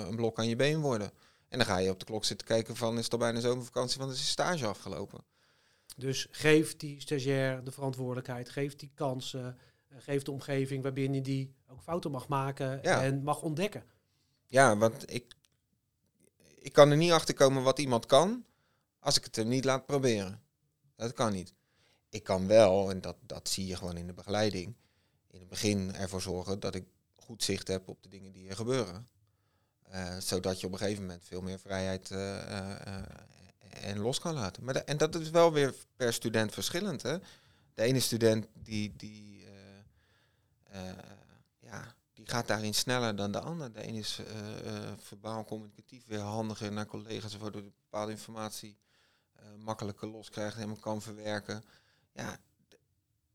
een 0.08 0.16
blok 0.16 0.38
aan 0.38 0.48
je 0.48 0.56
been 0.56 0.80
worden. 0.80 1.12
En 1.50 1.58
dan 1.58 1.68
ga 1.68 1.78
je 1.78 1.90
op 1.90 2.00
de 2.00 2.06
klok 2.06 2.26
zitten 2.26 2.48
kijken 2.48 2.76
van 2.76 2.98
is 2.98 3.04
het 3.04 3.14
al 3.14 3.20
bijna 3.20 3.40
zomervakantie, 3.40 4.00
want 4.00 4.12
is 4.12 4.18
de 4.18 4.26
stage 4.26 4.66
afgelopen. 4.66 5.24
Dus 5.98 6.28
geef 6.32 6.78
die 6.78 7.02
stagiair 7.02 7.64
de 7.64 7.72
verantwoordelijkheid, 7.72 8.50
geef 8.50 8.76
die 8.76 8.92
kansen, 8.94 9.58
eh, 9.88 9.98
geef 10.00 10.24
de 10.24 10.32
omgeving 10.32 10.84
waarbinnen 10.84 11.24
die 11.24 11.54
ook 11.68 11.82
fouten 11.82 12.12
mag 12.12 12.28
maken 12.28 12.80
Ja. 12.82 13.04
en 13.04 13.24
mag 13.24 13.42
ontdekken. 13.42 13.84
Ja, 14.46 14.78
want 14.78 15.14
ik, 15.14 15.34
ik 16.60 16.74
kan 16.74 16.92
er 16.92 16.98
niet 16.98 17.12
achter 17.12 17.34
komen 17.34 17.64
wat 17.64 17.80
iemand 17.80 18.06
kan 18.06 18.46
als 19.00 19.18
ik 19.18 19.24
het 19.24 19.36
hem 19.36 19.48
niet 19.48 19.66
laat 19.66 19.86
proberen. 19.86 20.42
Dat 20.96 21.14
kan 21.14 21.32
niet. 21.32 21.54
Ik 22.10 22.24
kan 22.24 22.48
wel, 22.48 22.90
en 22.90 23.02
dat, 23.02 23.16
dat 23.22 23.50
zie 23.50 23.68
je 23.68 23.76
gewoon 23.76 23.98
in 23.98 24.08
de 24.08 24.14
begeleiding, 24.14 24.76
in 25.28 25.40
het 25.40 25.50
begin 25.50 25.96
ervoor 25.96 26.22
zorgen 26.22 26.60
dat 26.60 26.76
ik 26.76 26.86
goed 27.16 27.44
zicht 27.44 27.68
heb 27.68 27.88
op 27.88 28.04
de 28.04 28.10
dingen 28.10 28.32
die 28.32 28.50
er 28.50 28.56
gebeuren. 28.56 29.08
Eh, 29.84 30.18
zodat 30.18 30.60
je 30.60 30.66
op 30.66 30.72
een 30.72 30.78
gegeven 30.78 31.02
moment 31.02 31.24
veel 31.26 31.42
meer 31.42 31.60
vrijheid 31.60 32.12
eh, 32.12 32.96
en 33.82 34.00
los 34.00 34.20
kan 34.20 34.34
laten. 34.34 34.64
Maar 34.64 34.74
da- 34.74 34.84
en 34.84 34.98
dat 34.98 35.16
is 35.16 35.30
wel 35.30 35.54
weer 35.54 35.74
per 35.96 36.14
student 36.14 36.54
verschillend. 36.54 37.02
Hè? 37.02 37.18
De 37.74 37.82
ene 37.82 38.00
student 38.00 38.48
die, 38.54 38.94
die, 38.96 39.46
eh, 40.66 40.90
eh, 40.90 40.98
ja, 41.60 41.96
die 42.14 42.30
gaat 42.30 42.48
daarin 42.48 42.74
sneller 42.74 43.16
dan 43.16 43.32
de 43.32 43.40
ander. 43.40 43.72
De 43.74 43.82
ene 43.82 44.00
is 44.00 44.20
eh, 44.20 44.92
verbaal 44.98 45.44
communicatief 45.46 46.06
weer 46.06 46.20
handiger 46.20 46.72
naar 46.72 46.86
collega's, 46.86 47.38
waardoor 47.38 47.64
de 47.64 47.72
bepaalde 47.84 48.12
informatie 48.12 48.78
makkelijker 49.58 50.08
loskrijgt 50.08 50.58
en 50.58 50.62
hem 50.70 50.80
kan 50.80 51.02
verwerken. 51.02 51.64
Ja, 52.14 52.38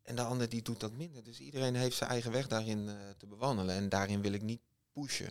en 0.02 0.16
de 0.16 0.22
ander 0.22 0.48
die 0.48 0.62
doet 0.62 0.80
dat 0.80 0.92
minder. 0.92 1.24
Dus 1.24 1.40
iedereen 1.40 1.74
heeft 1.74 1.96
zijn 1.96 2.10
eigen 2.10 2.32
weg 2.32 2.46
daarin 2.46 2.90
te 3.16 3.26
bewandelen. 3.26 3.74
En 3.74 3.88
daarin 3.88 4.22
wil 4.22 4.32
ik 4.32 4.42
niet 4.42 4.60
pushen. 4.92 5.30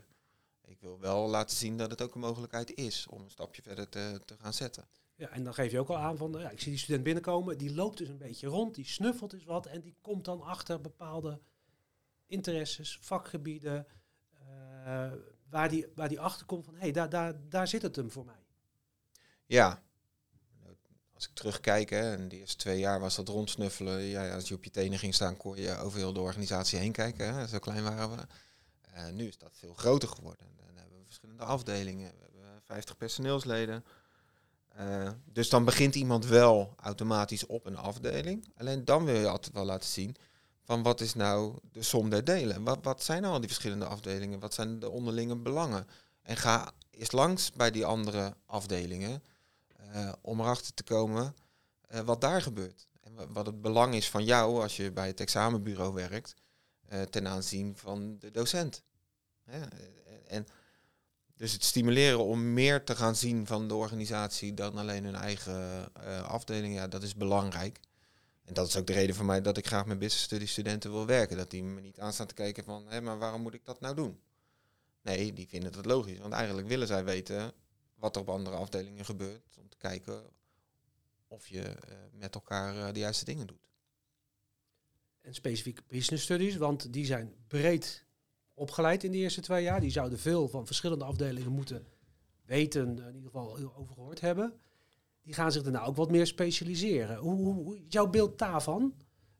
Ik 0.67 0.79
wil 0.79 0.99
wel 0.99 1.27
laten 1.27 1.57
zien 1.57 1.77
dat 1.77 1.89
het 1.89 2.01
ook 2.01 2.13
een 2.13 2.21
mogelijkheid 2.21 2.73
is 2.73 3.07
om 3.07 3.21
een 3.21 3.31
stapje 3.31 3.61
verder 3.61 3.89
te, 3.89 4.21
te 4.25 4.35
gaan 4.37 4.53
zetten. 4.53 4.87
Ja, 5.15 5.29
en 5.29 5.43
dan 5.43 5.53
geef 5.53 5.71
je 5.71 5.79
ook 5.79 5.89
al 5.89 5.97
aan 5.97 6.17
van, 6.17 6.35
eh, 6.35 6.41
ja, 6.41 6.49
ik 6.49 6.59
zie 6.59 6.71
die 6.71 6.79
student 6.79 7.03
binnenkomen, 7.03 7.57
die 7.57 7.73
loopt 7.73 7.97
dus 7.97 8.09
een 8.09 8.17
beetje 8.17 8.47
rond, 8.47 8.75
die 8.75 8.85
snuffelt 8.85 9.33
eens 9.33 9.45
wat 9.45 9.65
en 9.65 9.81
die 9.81 9.95
komt 10.01 10.25
dan 10.25 10.41
achter 10.41 10.81
bepaalde 10.81 11.39
interesses, 12.25 12.99
vakgebieden, 13.01 13.87
eh, 14.33 15.11
waar, 15.49 15.69
die, 15.69 15.87
waar 15.95 16.09
die 16.09 16.19
achter 16.19 16.45
komt 16.45 16.65
van, 16.65 16.73
hé, 16.73 16.79
hey, 16.79 16.91
daar, 16.91 17.09
daar, 17.09 17.49
daar 17.49 17.67
zit 17.67 17.81
het 17.81 17.95
hem 17.95 18.11
voor 18.11 18.25
mij. 18.25 18.45
Ja. 19.45 19.85
Als 21.13 21.27
ik 21.27 21.33
terugkijk, 21.33 21.89
hè, 21.89 22.13
en 22.15 22.29
de 22.29 22.37
eerste 22.37 22.57
twee 22.57 22.79
jaar 22.79 22.99
was 22.99 23.15
dat 23.15 23.27
rondsnuffelen. 23.27 24.01
Ja, 24.01 24.33
als 24.33 24.47
je 24.47 24.53
op 24.53 24.63
je 24.63 24.69
tenen 24.69 24.99
ging 24.99 25.13
staan, 25.13 25.37
kon 25.37 25.57
je 25.57 25.77
over 25.77 25.97
heel 25.97 26.13
de 26.13 26.19
organisatie 26.19 26.79
heen 26.79 26.91
kijken. 26.91 27.33
Hè, 27.33 27.47
zo 27.47 27.59
klein 27.59 27.83
waren 27.83 28.15
we. 28.15 28.27
Eh, 28.97 29.09
nu 29.11 29.27
is 29.27 29.37
dat 29.37 29.51
veel 29.53 29.73
groter 29.73 30.09
geworden. 30.09 30.47
Dan 30.55 30.75
hebben 30.75 30.97
we 30.97 31.05
verschillende 31.05 31.43
afdelingen. 31.43 32.11
We 32.11 32.21
hebben 32.21 32.61
50 32.63 32.97
personeelsleden. 32.97 33.85
Eh, 34.67 35.09
dus 35.25 35.49
dan 35.49 35.65
begint 35.65 35.95
iemand 35.95 36.25
wel 36.25 36.73
automatisch 36.77 37.45
op 37.45 37.65
een 37.65 37.77
afdeling. 37.77 38.53
Alleen 38.57 38.85
dan 38.85 39.05
wil 39.05 39.15
je 39.15 39.27
altijd 39.27 39.53
wel 39.53 39.65
laten 39.65 39.89
zien 39.89 40.15
van 40.63 40.83
wat 40.83 41.01
is 41.01 41.13
nou 41.13 41.57
de 41.71 41.83
som 41.83 42.09
der 42.09 42.23
delen. 42.23 42.63
Wat, 42.63 42.79
wat 42.81 43.03
zijn 43.03 43.21
nou 43.21 43.33
al 43.33 43.39
die 43.39 43.49
verschillende 43.49 43.85
afdelingen? 43.85 44.39
Wat 44.39 44.53
zijn 44.53 44.79
de 44.79 44.89
onderlinge 44.89 45.35
belangen? 45.35 45.87
En 46.21 46.37
ga 46.37 46.71
eens 46.91 47.11
langs 47.11 47.51
bij 47.51 47.71
die 47.71 47.85
andere 47.85 48.35
afdelingen 48.45 49.23
uh, 49.95 50.11
om 50.21 50.39
erachter 50.39 50.73
te 50.73 50.83
komen 50.83 51.35
wat 52.05 52.21
daar 52.21 52.41
gebeurt. 52.41 52.87
En 53.01 53.33
wat 53.33 53.45
het 53.45 53.61
belang 53.61 53.95
is 53.95 54.09
van 54.09 54.23
jou 54.23 54.61
als 54.61 54.77
je 54.77 54.91
bij 54.91 55.07
het 55.07 55.19
examenbureau 55.19 55.93
werkt 55.93 56.35
ten 57.09 57.27
aanzien 57.27 57.77
van 57.77 58.17
de 58.19 58.31
docent. 58.31 58.83
En 60.27 60.47
dus 61.35 61.51
het 61.51 61.63
stimuleren 61.63 62.23
om 62.23 62.53
meer 62.53 62.83
te 62.83 62.95
gaan 62.95 63.15
zien 63.15 63.47
van 63.47 63.67
de 63.67 63.75
organisatie 63.75 64.53
dan 64.53 64.77
alleen 64.77 65.03
hun 65.03 65.15
eigen 65.15 65.93
afdeling, 66.23 66.73
ja, 66.73 66.87
dat 66.87 67.03
is 67.03 67.15
belangrijk. 67.15 67.79
En 68.43 68.53
dat 68.53 68.67
is 68.67 68.77
ook 68.77 68.87
de 68.87 68.93
reden 68.93 69.15
voor 69.15 69.25
mij 69.25 69.41
dat 69.41 69.57
ik 69.57 69.67
graag 69.67 69.85
met 69.85 69.99
business 69.99 70.23
study 70.23 70.45
studenten 70.45 70.91
wil 70.91 71.05
werken. 71.05 71.37
Dat 71.37 71.51
die 71.51 71.63
me 71.63 71.81
niet 71.81 71.99
aanstaan 71.99 72.27
te 72.27 72.33
kijken 72.33 72.63
van, 72.63 72.85
hé, 72.87 73.01
maar 73.01 73.17
waarom 73.17 73.41
moet 73.41 73.53
ik 73.53 73.65
dat 73.65 73.79
nou 73.79 73.95
doen? 73.95 74.19
Nee, 75.01 75.33
die 75.33 75.47
vinden 75.47 75.73
het 75.73 75.85
logisch. 75.85 76.19
Want 76.19 76.33
eigenlijk 76.33 76.67
willen 76.67 76.87
zij 76.87 77.03
weten 77.03 77.53
wat 77.95 78.15
er 78.15 78.21
op 78.21 78.29
andere 78.29 78.55
afdelingen 78.55 79.05
gebeurt. 79.05 79.57
Om 79.57 79.69
te 79.69 79.77
kijken 79.77 80.23
of 81.27 81.47
je 81.47 81.63
uh, 81.63 81.95
met 82.11 82.35
elkaar 82.35 82.75
uh, 82.75 82.93
de 82.93 82.99
juiste 82.99 83.25
dingen 83.25 83.47
doet. 83.47 83.67
En 85.27 85.33
specifieke 85.33 85.81
business 85.87 86.23
studies, 86.23 86.55
want 86.55 86.93
die 86.93 87.05
zijn 87.05 87.33
breed 87.47 88.05
opgeleid 88.53 89.03
in 89.03 89.11
de 89.11 89.17
eerste 89.17 89.41
twee 89.41 89.63
jaar. 89.63 89.79
Die 89.79 89.91
zouden 89.91 90.19
veel 90.19 90.47
van 90.47 90.65
verschillende 90.65 91.05
afdelingen 91.05 91.51
moeten 91.51 91.85
weten, 92.45 92.87
in 92.97 93.15
ieder 93.15 93.31
geval 93.31 93.57
over 93.75 93.93
gehoord 93.93 94.21
hebben 94.21 94.59
die 95.27 95.35
gaan 95.35 95.51
zich 95.51 95.63
daarna 95.63 95.83
ook 95.83 95.95
wat 95.95 96.11
meer 96.11 96.27
specialiseren. 96.27 97.17
Hoe, 97.17 97.81
jouw 97.87 98.07
beeld 98.07 98.39
daarvan? 98.39 98.93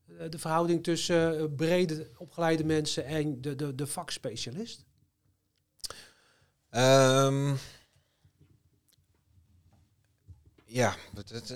Uh, 0.08 0.30
de 0.30 0.40
verhouding 0.40 0.84
tussen 0.84 1.40
uh, 1.42 1.56
brede 1.56 2.12
opgeleide 2.18 2.64
mensen 2.64 3.06
en 3.06 3.42
de, 3.42 3.56
de, 3.56 3.76
de 3.76 3.88
vakspecialist? 3.88 4.86
Um, 6.70 7.58
ja, 10.66 10.96
dat, 11.14 11.28
dat, 11.28 11.50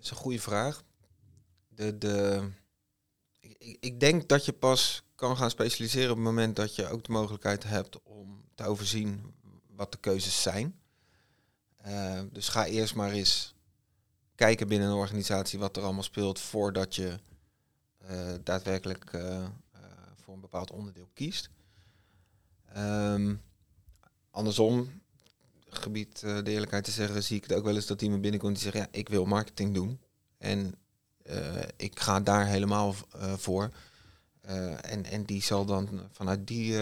is 0.00 0.10
een 0.10 0.16
goede 0.16 0.40
vraag. 0.40 0.84
De, 1.68 1.98
de, 1.98 2.48
ik, 3.80 4.00
denk 4.00 4.28
dat 4.28 4.44
je 4.44 4.52
pas 4.52 5.02
kan 5.14 5.36
gaan 5.36 5.50
specialiseren 5.50 6.10
op 6.10 6.16
het 6.16 6.24
moment 6.24 6.56
dat 6.56 6.74
je 6.74 6.88
ook 6.88 7.04
de 7.04 7.12
mogelijkheid 7.12 7.64
hebt 7.64 8.02
om 8.02 8.44
te 8.54 8.64
overzien 8.64 9.34
wat 9.76 9.92
de 9.92 9.98
keuzes 9.98 10.42
zijn. 10.42 10.80
Uh, 11.86 12.20
dus 12.32 12.48
ga 12.48 12.66
eerst 12.66 12.94
maar 12.94 13.10
eens 13.10 13.54
kijken 14.34 14.68
binnen 14.68 14.88
een 14.88 14.94
organisatie 14.94 15.58
wat 15.58 15.76
er 15.76 15.82
allemaal 15.82 16.02
speelt 16.02 16.40
voordat 16.40 16.94
je 16.94 17.18
uh, 18.10 18.34
daadwerkelijk 18.42 19.12
uh, 19.12 19.46
voor 20.14 20.34
een 20.34 20.40
bepaald 20.40 20.70
onderdeel 20.70 21.08
kiest. 21.14 21.50
Um, 22.76 23.42
andersom, 24.30 25.02
gebied 25.68 26.20
de 26.20 26.42
eerlijkheid 26.44 26.84
te 26.84 26.90
zeggen, 26.90 27.22
zie 27.22 27.36
ik 27.36 27.42
het 27.42 27.52
ook 27.52 27.64
wel 27.64 27.74
eens 27.74 27.86
dat 27.86 28.02
iemand 28.02 28.22
binnenkomt 28.22 28.54
die 28.54 28.62
zegt, 28.62 28.76
ja, 28.76 28.98
ik 28.98 29.08
wil 29.08 29.24
marketing 29.24 29.74
doen. 29.74 30.00
En 30.38 30.74
ik 31.76 32.00
ga 32.00 32.20
daar 32.20 32.46
helemaal 32.46 32.94
voor. 33.36 33.70
en, 34.80 35.04
en 35.04 35.24
die 35.24 35.42
zal 35.42 35.64
dan 35.64 36.00
vanuit 36.12 36.46
die 36.46 36.76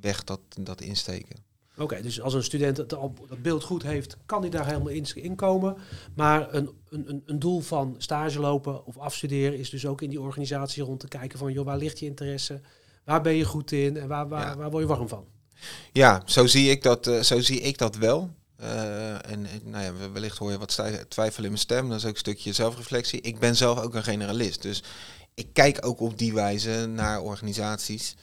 weg 0.00 0.24
dat, 0.24 0.40
dat 0.60 0.80
insteken. 0.80 1.44
Oké, 1.78 2.02
dus 2.02 2.20
als 2.20 2.34
een 2.34 2.44
student 2.44 2.76
het, 2.76 2.90
dat 2.90 3.42
beeld 3.42 3.64
goed 3.64 3.82
heeft, 3.82 4.16
kan 4.26 4.40
hij 4.40 4.50
daar 4.50 4.66
helemaal 4.66 4.88
in, 4.88 5.34
komen. 5.34 5.76
Maar 6.14 6.54
een, 6.54 6.70
een, 6.88 7.22
een 7.26 7.38
doel 7.38 7.60
van 7.60 7.94
stage 7.98 8.40
lopen 8.40 8.86
of 8.86 8.98
afstuderen 8.98 9.58
is 9.58 9.70
dus 9.70 9.86
ook 9.86 10.02
in 10.02 10.10
die 10.10 10.20
organisatie 10.20 10.82
rond 10.82 11.00
te 11.00 11.08
kijken 11.08 11.38
van, 11.38 11.52
joh, 11.52 11.64
waar 11.64 11.76
ligt 11.76 11.98
je 11.98 12.06
interesse? 12.06 12.60
Waar 13.04 13.20
ben 13.20 13.34
je 13.34 13.44
goed 13.44 13.72
in 13.72 13.96
en 13.96 14.08
waar, 14.08 14.28
waar, 14.28 14.56
waar 14.56 14.70
word 14.70 14.82
je 14.82 14.88
warm 14.88 15.08
van? 15.08 15.24
Ja, 15.92 16.22
zo 16.24 16.46
zie 16.46 16.70
ik 16.70 16.82
dat, 16.82 17.06
uh, 17.06 17.20
zo 17.20 17.40
zie 17.40 17.60
ik 17.60 17.78
dat 17.78 17.96
wel. 17.96 18.30
Uh, 18.60 19.30
en, 19.30 19.46
nou 19.64 19.84
ja, 19.84 20.10
wellicht 20.12 20.38
hoor 20.38 20.50
je 20.50 20.58
wat 20.58 20.80
twijfel 21.08 21.42
in 21.42 21.48
mijn 21.48 21.60
stem. 21.60 21.88
Dat 21.88 21.98
is 21.98 22.04
ook 22.04 22.12
een 22.12 22.18
stukje 22.18 22.52
zelfreflectie. 22.52 23.20
Ik 23.20 23.38
ben 23.38 23.56
zelf 23.56 23.80
ook 23.80 23.94
een 23.94 24.02
generalist. 24.02 24.62
Dus 24.62 24.82
ik 25.34 25.48
kijk 25.52 25.86
ook 25.86 26.00
op 26.00 26.18
die 26.18 26.32
wijze 26.32 26.86
naar 26.86 27.20
organisaties. 27.20 28.16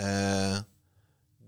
Uh, 0.00 0.58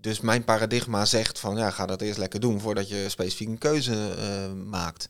dus 0.01 0.19
mijn 0.19 0.43
paradigma 0.43 1.05
zegt 1.05 1.39
van 1.39 1.57
ja, 1.57 1.69
ga 1.69 1.85
dat 1.85 2.01
eerst 2.01 2.17
lekker 2.17 2.39
doen 2.39 2.59
voordat 2.59 2.89
je 2.89 3.09
specifiek 3.09 3.47
een 3.47 3.57
keuze 3.57 4.15
uh, 4.17 4.63
maakt. 4.65 5.07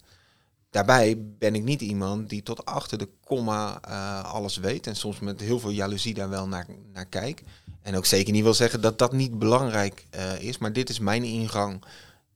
Daarbij 0.70 1.16
ben 1.18 1.56
ik 1.56 1.64
niet 1.64 1.82
iemand 1.82 2.30
die 2.30 2.44
tot 2.44 2.66
achter 2.66 2.98
de 2.98 3.10
komma 3.24 3.80
alles 4.22 4.58
weet 4.58 4.88
en 4.88 4.96
soms 4.96 5.20
met 5.20 5.40
heel 5.40 5.60
veel 5.60 5.70
jaloezie 5.70 6.14
daar 6.14 6.30
wel 6.30 6.48
naar, 6.48 6.66
naar 6.94 7.06
kijk. 7.06 7.44
En 7.82 7.96
ook 7.96 8.06
zeker 8.06 8.34
niet 8.34 8.44
wil 8.44 8.54
zeggen 8.54 8.82
dat 8.82 8.98
dat 8.98 9.14
niet 9.14 9.40
belangrijk 9.40 10.08
is, 10.40 10.58
maar 10.58 10.74
dit 10.74 10.90
is 10.90 11.00
mijn 11.00 11.24
ingang 11.24 11.84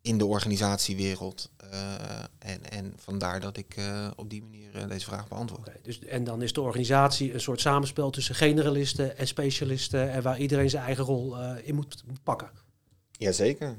in 0.04 0.18
de 0.18 0.26
organisatiewereld. 0.26 1.52
en, 2.40 2.70
en 2.70 2.94
vandaar 2.98 3.40
dat 3.40 3.58
ik 3.58 3.76
op 4.16 4.30
die 4.30 4.42
manier 4.42 4.88
deze 4.88 5.06
vraag 5.06 5.28
beantwoord. 5.28 5.68
Okay, 5.68 5.80
dus, 5.82 6.00
en 6.00 6.24
dan 6.24 6.42
is 6.42 6.54
de 6.54 6.62
organisatie 6.62 7.34
een 7.34 7.42
soort 7.42 7.62
samenspel 7.62 8.10
tussen 8.10 8.36
generalisten 8.36 9.18
en 9.18 9.28
specialisten 9.28 10.12
en 10.12 10.22
waar 10.22 10.40
iedereen 10.40 10.70
zijn 10.70 10.84
eigen 10.84 11.04
rol 11.04 11.38
in 11.64 11.76
moet, 11.76 12.04
moet 12.06 12.24
pakken. 12.24 12.50
Jazeker. 13.12 13.78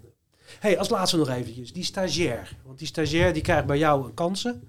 Hey, 0.59 0.79
als 0.79 0.89
laatste 0.89 1.17
nog 1.17 1.29
eventjes, 1.29 1.73
die 1.73 1.85
stagiair. 1.85 2.57
Want 2.65 2.79
die 2.79 2.87
stagiair 2.87 3.33
die 3.33 3.43
krijgt 3.43 3.67
bij 3.67 3.79
jou 3.79 4.13
kansen. 4.13 4.63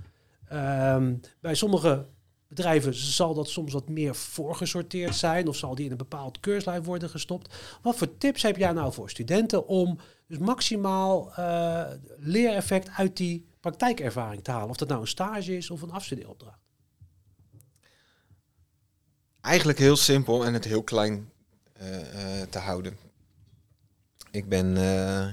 Um, 0.53 1.19
bij 1.39 1.55
sommige 1.55 2.05
bedrijven 2.47 2.93
zal 2.95 3.33
dat 3.33 3.49
soms 3.49 3.73
wat 3.73 3.89
meer 3.89 4.15
voorgesorteerd 4.15 5.15
zijn 5.15 5.47
of 5.47 5.55
zal 5.55 5.75
die 5.75 5.85
in 5.85 5.91
een 5.91 5.97
bepaald 5.97 6.39
keurslijn 6.39 6.83
worden 6.83 7.09
gestopt. 7.09 7.55
Wat 7.81 7.95
voor 7.95 8.17
tips 8.17 8.41
heb 8.41 8.57
jij 8.57 8.71
nou 8.71 8.93
voor 8.93 9.09
studenten 9.09 9.67
om 9.67 9.99
dus 10.27 10.37
maximaal 10.37 11.29
uh, 11.39 11.87
leereffect 12.17 12.89
uit 12.89 13.17
die 13.17 13.47
praktijkervaring 13.59 14.43
te 14.43 14.51
halen? 14.51 14.69
Of 14.69 14.77
dat 14.77 14.87
nou 14.87 15.01
een 15.01 15.07
stage 15.07 15.57
is 15.57 15.69
of 15.69 15.81
een 15.81 15.91
afstudeeropdracht? 15.91 16.59
Eigenlijk 19.41 19.77
heel 19.77 19.95
simpel 19.95 20.45
en 20.45 20.53
het 20.53 20.65
heel 20.65 20.83
klein 20.83 21.31
uh, 21.81 21.99
uh, 21.99 22.41
te 22.49 22.59
houden. 22.59 22.97
Ik 24.31 24.49
ben 24.49 24.75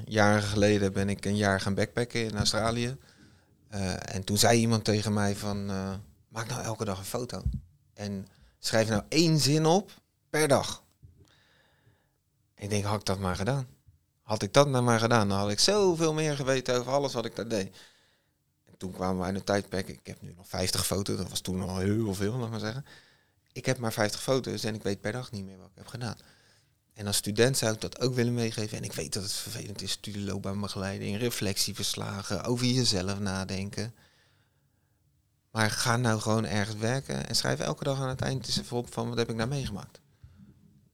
jaren 0.05 0.42
geleden 0.42 0.92
ben 0.92 1.09
ik 1.09 1.24
een 1.24 1.37
jaar 1.37 1.61
gaan 1.61 1.74
backpacken 1.74 2.24
in 2.24 2.37
Australië. 2.37 2.96
En 3.98 4.24
toen 4.24 4.38
zei 4.38 4.59
iemand 4.59 4.85
tegen 4.85 5.12
mij 5.12 5.37
van, 5.37 5.66
maak 6.28 6.48
nou 6.48 6.62
elke 6.62 6.85
dag 6.85 6.98
een 6.98 7.05
foto. 7.05 7.42
En 7.94 8.26
schrijf 8.59 8.88
nou 8.88 9.02
één 9.09 9.38
zin 9.38 9.66
op 9.66 9.90
per 10.31 10.48
dag. 10.48 10.85
ik 12.55 12.70
denk, 12.70 12.85
had 12.85 13.00
ik 13.00 13.07
dat 13.07 13.18
maar 13.18 13.37
gedaan. 13.37 13.66
Had 14.32 14.42
ik 14.42 14.52
dat 14.52 14.68
nou 14.68 14.84
maar 14.84 15.00
gedaan, 15.00 15.28
dan 15.28 15.38
had 15.38 15.50
ik 15.50 15.60
zoveel 15.60 16.12
meer 16.12 16.36
geweten 16.36 16.78
over 16.78 16.92
alles 16.92 17.12
wat 17.12 17.24
ik 17.24 17.36
daar 17.36 17.48
deed. 17.48 17.76
En 18.64 18.76
toen 18.76 18.92
kwamen 18.92 19.22
we 19.22 19.28
in 19.28 19.34
een 19.34 19.44
tijdperk, 19.44 19.88
ik 19.88 20.06
heb 20.06 20.22
nu 20.22 20.34
nog 20.36 20.48
50 20.48 20.86
foto's, 20.86 21.16
dat 21.16 21.28
was 21.28 21.40
toen 21.40 21.62
al 21.62 21.78
heel 21.78 22.14
veel, 22.14 22.32
laat 22.32 22.50
maar 22.50 22.60
zeggen. 22.60 22.84
Ik 23.52 23.66
heb 23.66 23.78
maar 23.78 23.92
50 23.92 24.22
foto's 24.22 24.64
en 24.64 24.74
ik 24.74 24.82
weet 24.82 25.00
per 25.00 25.12
dag 25.12 25.30
niet 25.30 25.44
meer 25.44 25.58
wat 25.58 25.66
ik 25.66 25.74
heb 25.74 25.86
gedaan. 25.86 26.16
En 26.94 27.06
als 27.06 27.16
student 27.16 27.56
zou 27.58 27.74
ik 27.74 27.80
dat 27.80 28.00
ook 28.00 28.14
willen 28.14 28.34
meegeven. 28.34 28.76
En 28.76 28.84
ik 28.84 28.92
weet 28.92 29.12
dat 29.12 29.22
het 29.22 29.32
vervelend 29.32 29.82
is, 29.82 29.90
studieloopbaanbegeleiding, 29.90 31.18
reflectieverslagen, 31.18 32.44
over 32.44 32.66
jezelf 32.66 33.18
nadenken. 33.18 33.94
Maar 35.50 35.70
ga 35.70 35.96
nou 35.96 36.20
gewoon 36.20 36.44
ergens 36.44 36.76
werken 36.76 37.28
en 37.28 37.36
schrijf 37.36 37.60
elke 37.60 37.84
dag 37.84 38.00
aan 38.00 38.08
het 38.08 38.20
eind 38.20 38.46
eens 38.46 38.58
even 38.58 38.76
op 38.76 38.92
van 38.92 39.08
wat 39.08 39.18
heb 39.18 39.30
ik 39.30 39.36
nou 39.36 39.48
meegemaakt. 39.48 40.00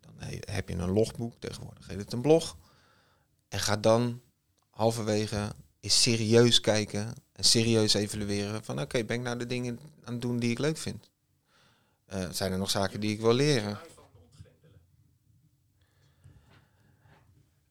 Dan 0.01 0.12
heb 0.40 0.68
je 0.68 0.74
een 0.74 0.90
logboek, 0.90 1.35
tegenwoordig 1.38 1.87
heet 1.87 1.98
het 1.98 2.12
een 2.12 2.20
blog. 2.20 2.57
En 3.49 3.61
ga 3.61 3.77
dan 3.77 4.21
halverwege 4.71 5.55
eens 5.81 6.03
serieus 6.03 6.61
kijken 6.61 7.15
en 7.33 7.45
serieus 7.45 7.95
evalueren 7.95 8.65
van 8.65 8.81
oké, 8.81 9.05
ben 9.05 9.17
ik 9.17 9.23
nou 9.23 9.39
de 9.39 9.47
dingen 9.47 9.79
aan 10.05 10.13
het 10.13 10.23
doen 10.23 10.39
die 10.39 10.51
ik 10.51 10.59
leuk 10.59 10.77
vind? 10.77 11.11
Uh, 12.15 12.29
zijn 12.31 12.53
er 12.53 12.59
nog 12.59 12.71
zaken 12.71 13.01
die 13.01 13.13
ik 13.13 13.21
wil 13.21 13.33
leren? 13.33 13.79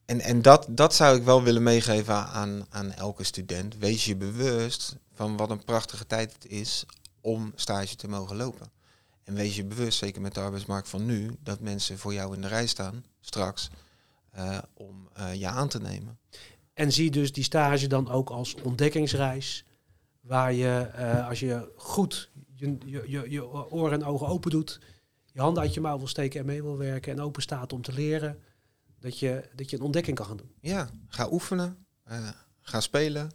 En, 0.04 0.20
en 0.20 0.42
dat, 0.42 0.66
dat 0.70 0.94
zou 0.94 1.16
ik 1.16 1.22
wel 1.22 1.42
willen 1.42 1.62
meegeven 1.62 2.14
aan, 2.14 2.66
aan 2.68 2.92
elke 2.92 3.24
student. 3.24 3.76
Wees 3.76 4.04
je 4.04 4.16
bewust 4.16 4.96
van 5.12 5.36
wat 5.36 5.50
een 5.50 5.64
prachtige 5.64 6.06
tijd 6.06 6.32
het 6.32 6.46
is 6.46 6.84
om 7.20 7.52
stage 7.54 7.96
te 7.96 8.08
mogen 8.08 8.36
lopen. 8.36 8.70
En 9.24 9.34
wees 9.34 9.56
je 9.56 9.64
bewust, 9.64 9.98
zeker 9.98 10.20
met 10.20 10.34
de 10.34 10.40
arbeidsmarkt 10.40 10.88
van 10.88 11.06
nu, 11.06 11.36
dat 11.42 11.60
mensen 11.60 11.98
voor 11.98 12.12
jou 12.12 12.34
in 12.34 12.40
de 12.40 12.48
rij 12.48 12.66
staan 12.66 13.04
straks 13.20 13.70
uh, 14.38 14.58
om 14.74 15.08
uh, 15.18 15.34
je 15.34 15.46
aan 15.46 15.68
te 15.68 15.80
nemen. 15.80 16.18
En 16.74 16.92
zie 16.92 17.10
dus 17.10 17.32
die 17.32 17.44
stage 17.44 17.86
dan 17.86 18.10
ook 18.10 18.30
als 18.30 18.54
ontdekkingsreis, 18.54 19.64
waar 20.20 20.52
je, 20.52 20.90
uh, 20.98 21.28
als 21.28 21.40
je 21.40 21.72
goed 21.76 22.30
je, 22.54 22.76
je, 22.84 23.04
je, 23.06 23.30
je 23.30 23.70
oren 23.70 24.00
en 24.00 24.04
ogen 24.04 24.26
open 24.26 24.50
doet, 24.50 24.80
je 25.32 25.40
handen 25.40 25.62
uit 25.62 25.74
je 25.74 25.80
mouw 25.80 25.98
wil 25.98 26.06
steken 26.06 26.40
en 26.40 26.46
mee 26.46 26.62
wil 26.62 26.76
werken 26.76 27.12
en 27.12 27.20
open 27.20 27.42
staat 27.42 27.72
om 27.72 27.82
te 27.82 27.92
leren, 27.92 28.42
dat 29.00 29.18
je, 29.18 29.48
dat 29.54 29.70
je 29.70 29.76
een 29.76 29.82
ontdekking 29.82 30.16
kan 30.16 30.26
gaan 30.26 30.36
doen. 30.36 30.52
Ja, 30.60 30.88
ga 31.08 31.28
oefenen, 31.30 31.86
ga 32.60 32.80
spelen, 32.80 33.30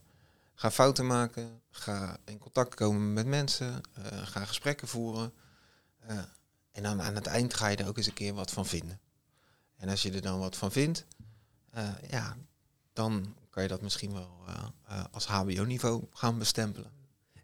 ga 0.54 0.72
fouten 0.72 1.08
maken, 1.08 1.62
ga 1.70 2.18
in 2.26 2.38
contact 2.38 2.76
komen 2.76 3.14
met 3.14 3.26
mensen, 3.26 3.82
ga 4.24 4.46
gesprekken 4.46 4.88
voeren. 4.88 5.34
En 6.72 6.84
dan 6.84 7.02
aan 7.02 7.16
het 7.16 7.28
eind 7.28 7.54
ga 7.54 7.68
je 7.68 7.78
er 7.78 7.88
ook 7.88 7.98
eens 7.98 8.08
een 8.08 8.14
keer 8.14 8.34
wat 8.34 8.52
van 8.52 8.66
vinden. 8.66 9.00
En 9.84 9.90
als 9.90 10.02
je 10.02 10.12
er 10.12 10.22
dan 10.22 10.40
wat 10.40 10.58
van 10.58 10.72
vindt, 10.72 11.06
ja, 12.10 12.38
dan 12.94 13.36
kan 13.50 13.64
je 13.64 13.70
dat 13.70 13.82
misschien 13.82 14.14
wel 14.14 14.30
als 15.12 15.26
HBO-niveau 15.26 16.04
gaan 16.14 16.38
bestempelen. 16.38 16.92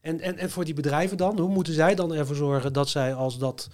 En, 0.01 0.19
en, 0.19 0.37
en 0.37 0.49
voor 0.49 0.65
die 0.65 0.73
bedrijven 0.73 1.17
dan, 1.17 1.39
hoe 1.39 1.49
moeten 1.49 1.73
zij 1.73 1.95
dan 1.95 2.13
ervoor 2.13 2.35
zorgen 2.35 2.73
dat 2.73 2.89
zij 2.89 3.13
als 3.13 3.37
dat 3.37 3.69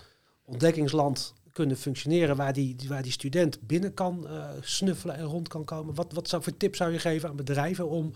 ontdekkingsland 0.46 1.34
kunnen 1.52 1.78
functioneren 1.78 2.36
waar 2.36 2.54
die, 2.54 2.76
waar 2.88 3.02
die 3.02 3.12
student 3.12 3.62
binnen 3.62 3.94
kan 3.94 4.28
snuffelen 4.62 5.16
en 5.16 5.26
rond 5.26 5.48
kan 5.48 5.66
komen? 5.66 5.96
Wat, 5.96 6.14
wat 6.14 6.30
zou, 6.30 6.44
voor 6.44 6.58
tips 6.58 6.78
zou 6.78 6.92
je 6.92 7.00
geven 7.00 7.30
aan 7.30 7.36
bedrijven 7.36 7.90
om 7.90 8.14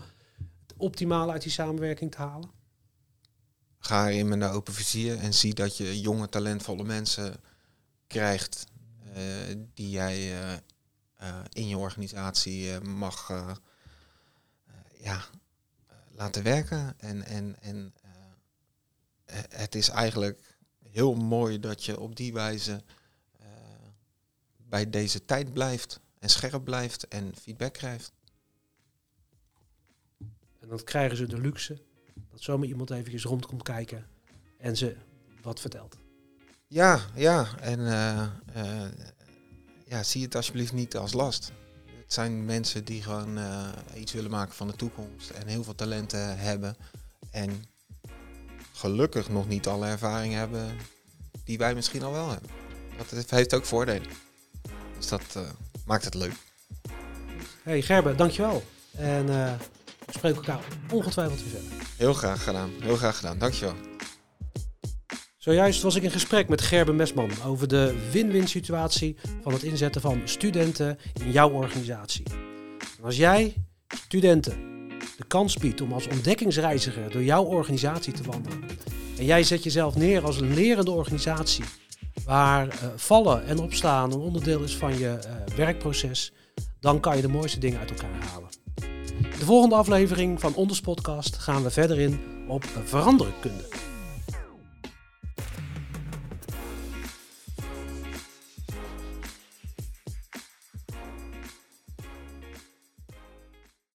het 0.66 0.74
optimale 0.76 1.32
uit 1.32 1.42
die 1.42 1.52
samenwerking 1.52 2.10
te 2.10 2.18
halen? 2.18 2.50
Ga 3.78 4.08
erin 4.08 4.28
met 4.28 4.40
een 4.40 4.48
open 4.48 4.72
vizier 4.72 5.18
en 5.18 5.34
zie 5.34 5.54
dat 5.54 5.76
je 5.76 6.00
jonge, 6.00 6.28
talentvolle 6.28 6.84
mensen 6.84 7.40
krijgt 8.06 8.68
die 9.74 9.90
jij 9.90 10.42
uh, 10.42 10.56
uh, 11.22 11.40
in 11.52 11.68
je 11.68 11.76
organisatie 11.76 12.80
mag 12.80 13.28
ja, 14.98 15.24
laten 16.10 16.42
werken. 16.42 16.94
En, 16.98 17.24
en, 17.24 17.56
en 17.60 17.94
het 19.48 19.74
is 19.74 19.88
eigenlijk 19.88 20.58
heel 20.82 21.14
mooi 21.14 21.60
dat 21.60 21.84
je 21.84 22.00
op 22.00 22.16
die 22.16 22.32
wijze 22.32 22.82
bij 24.56 24.90
deze 24.90 25.24
tijd 25.24 25.52
blijft 25.52 26.00
en 26.18 26.28
scherp 26.28 26.64
blijft 26.64 27.08
en 27.08 27.36
feedback 27.36 27.72
krijgt. 27.72 28.12
En 30.60 30.68
dan 30.68 30.84
krijgen 30.84 31.16
ze 31.16 31.26
de 31.26 31.40
luxe 31.40 31.82
dat 32.30 32.42
zomaar 32.42 32.68
iemand 32.68 32.90
even 32.90 33.20
rond 33.20 33.46
komt 33.46 33.62
kijken 33.62 34.06
en 34.58 34.76
ze 34.76 34.96
wat 35.42 35.60
vertelt. 35.60 35.96
Ja, 36.72 37.00
ja. 37.14 37.46
En 37.60 37.80
uh, 37.80 38.22
uh, 38.56 38.88
ja, 39.84 40.02
zie 40.02 40.22
het 40.22 40.34
alsjeblieft 40.34 40.72
niet 40.72 40.96
als 40.96 41.12
last. 41.12 41.52
Het 41.84 42.12
zijn 42.12 42.44
mensen 42.44 42.84
die 42.84 43.02
gewoon 43.02 43.38
uh, 43.38 43.68
iets 43.94 44.12
willen 44.12 44.30
maken 44.30 44.54
van 44.54 44.66
de 44.66 44.76
toekomst 44.76 45.30
en 45.30 45.46
heel 45.46 45.64
veel 45.64 45.74
talenten 45.74 46.38
hebben. 46.38 46.76
En 47.30 47.64
gelukkig 48.72 49.28
nog 49.28 49.48
niet 49.48 49.66
alle 49.66 49.86
ervaring 49.86 50.34
hebben 50.34 50.76
die 51.44 51.58
wij 51.58 51.74
misschien 51.74 52.02
al 52.02 52.12
wel 52.12 52.30
hebben. 52.30 52.50
Dat 52.96 53.30
heeft 53.30 53.54
ook 53.54 53.64
voordelen. 53.64 54.08
Dus 54.96 55.08
dat 55.08 55.38
maakt 55.84 56.04
het 56.04 56.14
leuk. 56.14 56.34
Hey 57.62 57.82
Gerben, 57.82 58.16
dankjewel. 58.16 58.62
En 58.90 59.26
we 59.26 59.56
spreken 60.06 60.38
elkaar 60.38 60.64
ongetwijfeld 60.90 61.42
weer 61.42 61.50
verder. 61.50 61.86
Heel 61.96 62.14
graag 62.14 62.44
gedaan. 62.44 62.70
Heel 62.80 62.96
graag 62.96 63.16
gedaan. 63.16 63.38
Dankjewel. 63.38 63.89
Zojuist 65.40 65.82
was 65.82 65.94
ik 65.94 66.02
in 66.02 66.10
gesprek 66.10 66.48
met 66.48 66.60
Gerben 66.60 66.96
Mesman 66.96 67.30
over 67.46 67.68
de 67.68 68.08
win-win 68.10 68.48
situatie 68.48 69.16
van 69.42 69.52
het 69.52 69.62
inzetten 69.62 70.00
van 70.00 70.20
studenten 70.24 70.98
in 71.24 71.32
jouw 71.32 71.50
organisatie. 71.50 72.24
En 72.98 73.04
als 73.04 73.16
jij 73.16 73.54
studenten 74.06 74.58
de 75.16 75.24
kans 75.28 75.56
biedt 75.56 75.80
om 75.80 75.92
als 75.92 76.08
ontdekkingsreiziger 76.08 77.10
door 77.10 77.22
jouw 77.22 77.44
organisatie 77.44 78.12
te 78.12 78.22
wandelen 78.22 78.64
en 79.18 79.24
jij 79.24 79.42
zet 79.42 79.62
jezelf 79.62 79.96
neer 79.96 80.24
als 80.24 80.40
een 80.40 80.54
lerende 80.54 80.90
organisatie 80.90 81.64
waar 82.24 82.66
uh, 82.66 82.72
vallen 82.96 83.46
en 83.46 83.58
opstaan 83.58 84.12
een 84.12 84.20
onderdeel 84.20 84.62
is 84.62 84.76
van 84.76 84.98
je 84.98 85.18
uh, 85.24 85.56
werkproces, 85.56 86.32
dan 86.80 87.00
kan 87.00 87.16
je 87.16 87.22
de 87.22 87.28
mooiste 87.28 87.58
dingen 87.58 87.78
uit 87.78 87.90
elkaar 87.90 88.24
halen. 88.24 88.48
In 89.22 89.38
de 89.38 89.44
volgende 89.44 89.74
aflevering 89.74 90.40
van 90.40 90.54
Onders 90.54 90.80
Podcast 90.80 91.36
gaan 91.36 91.62
we 91.62 91.70
verder 91.70 91.98
in 91.98 92.20
op 92.48 92.64
veranderkunde. 92.84 93.89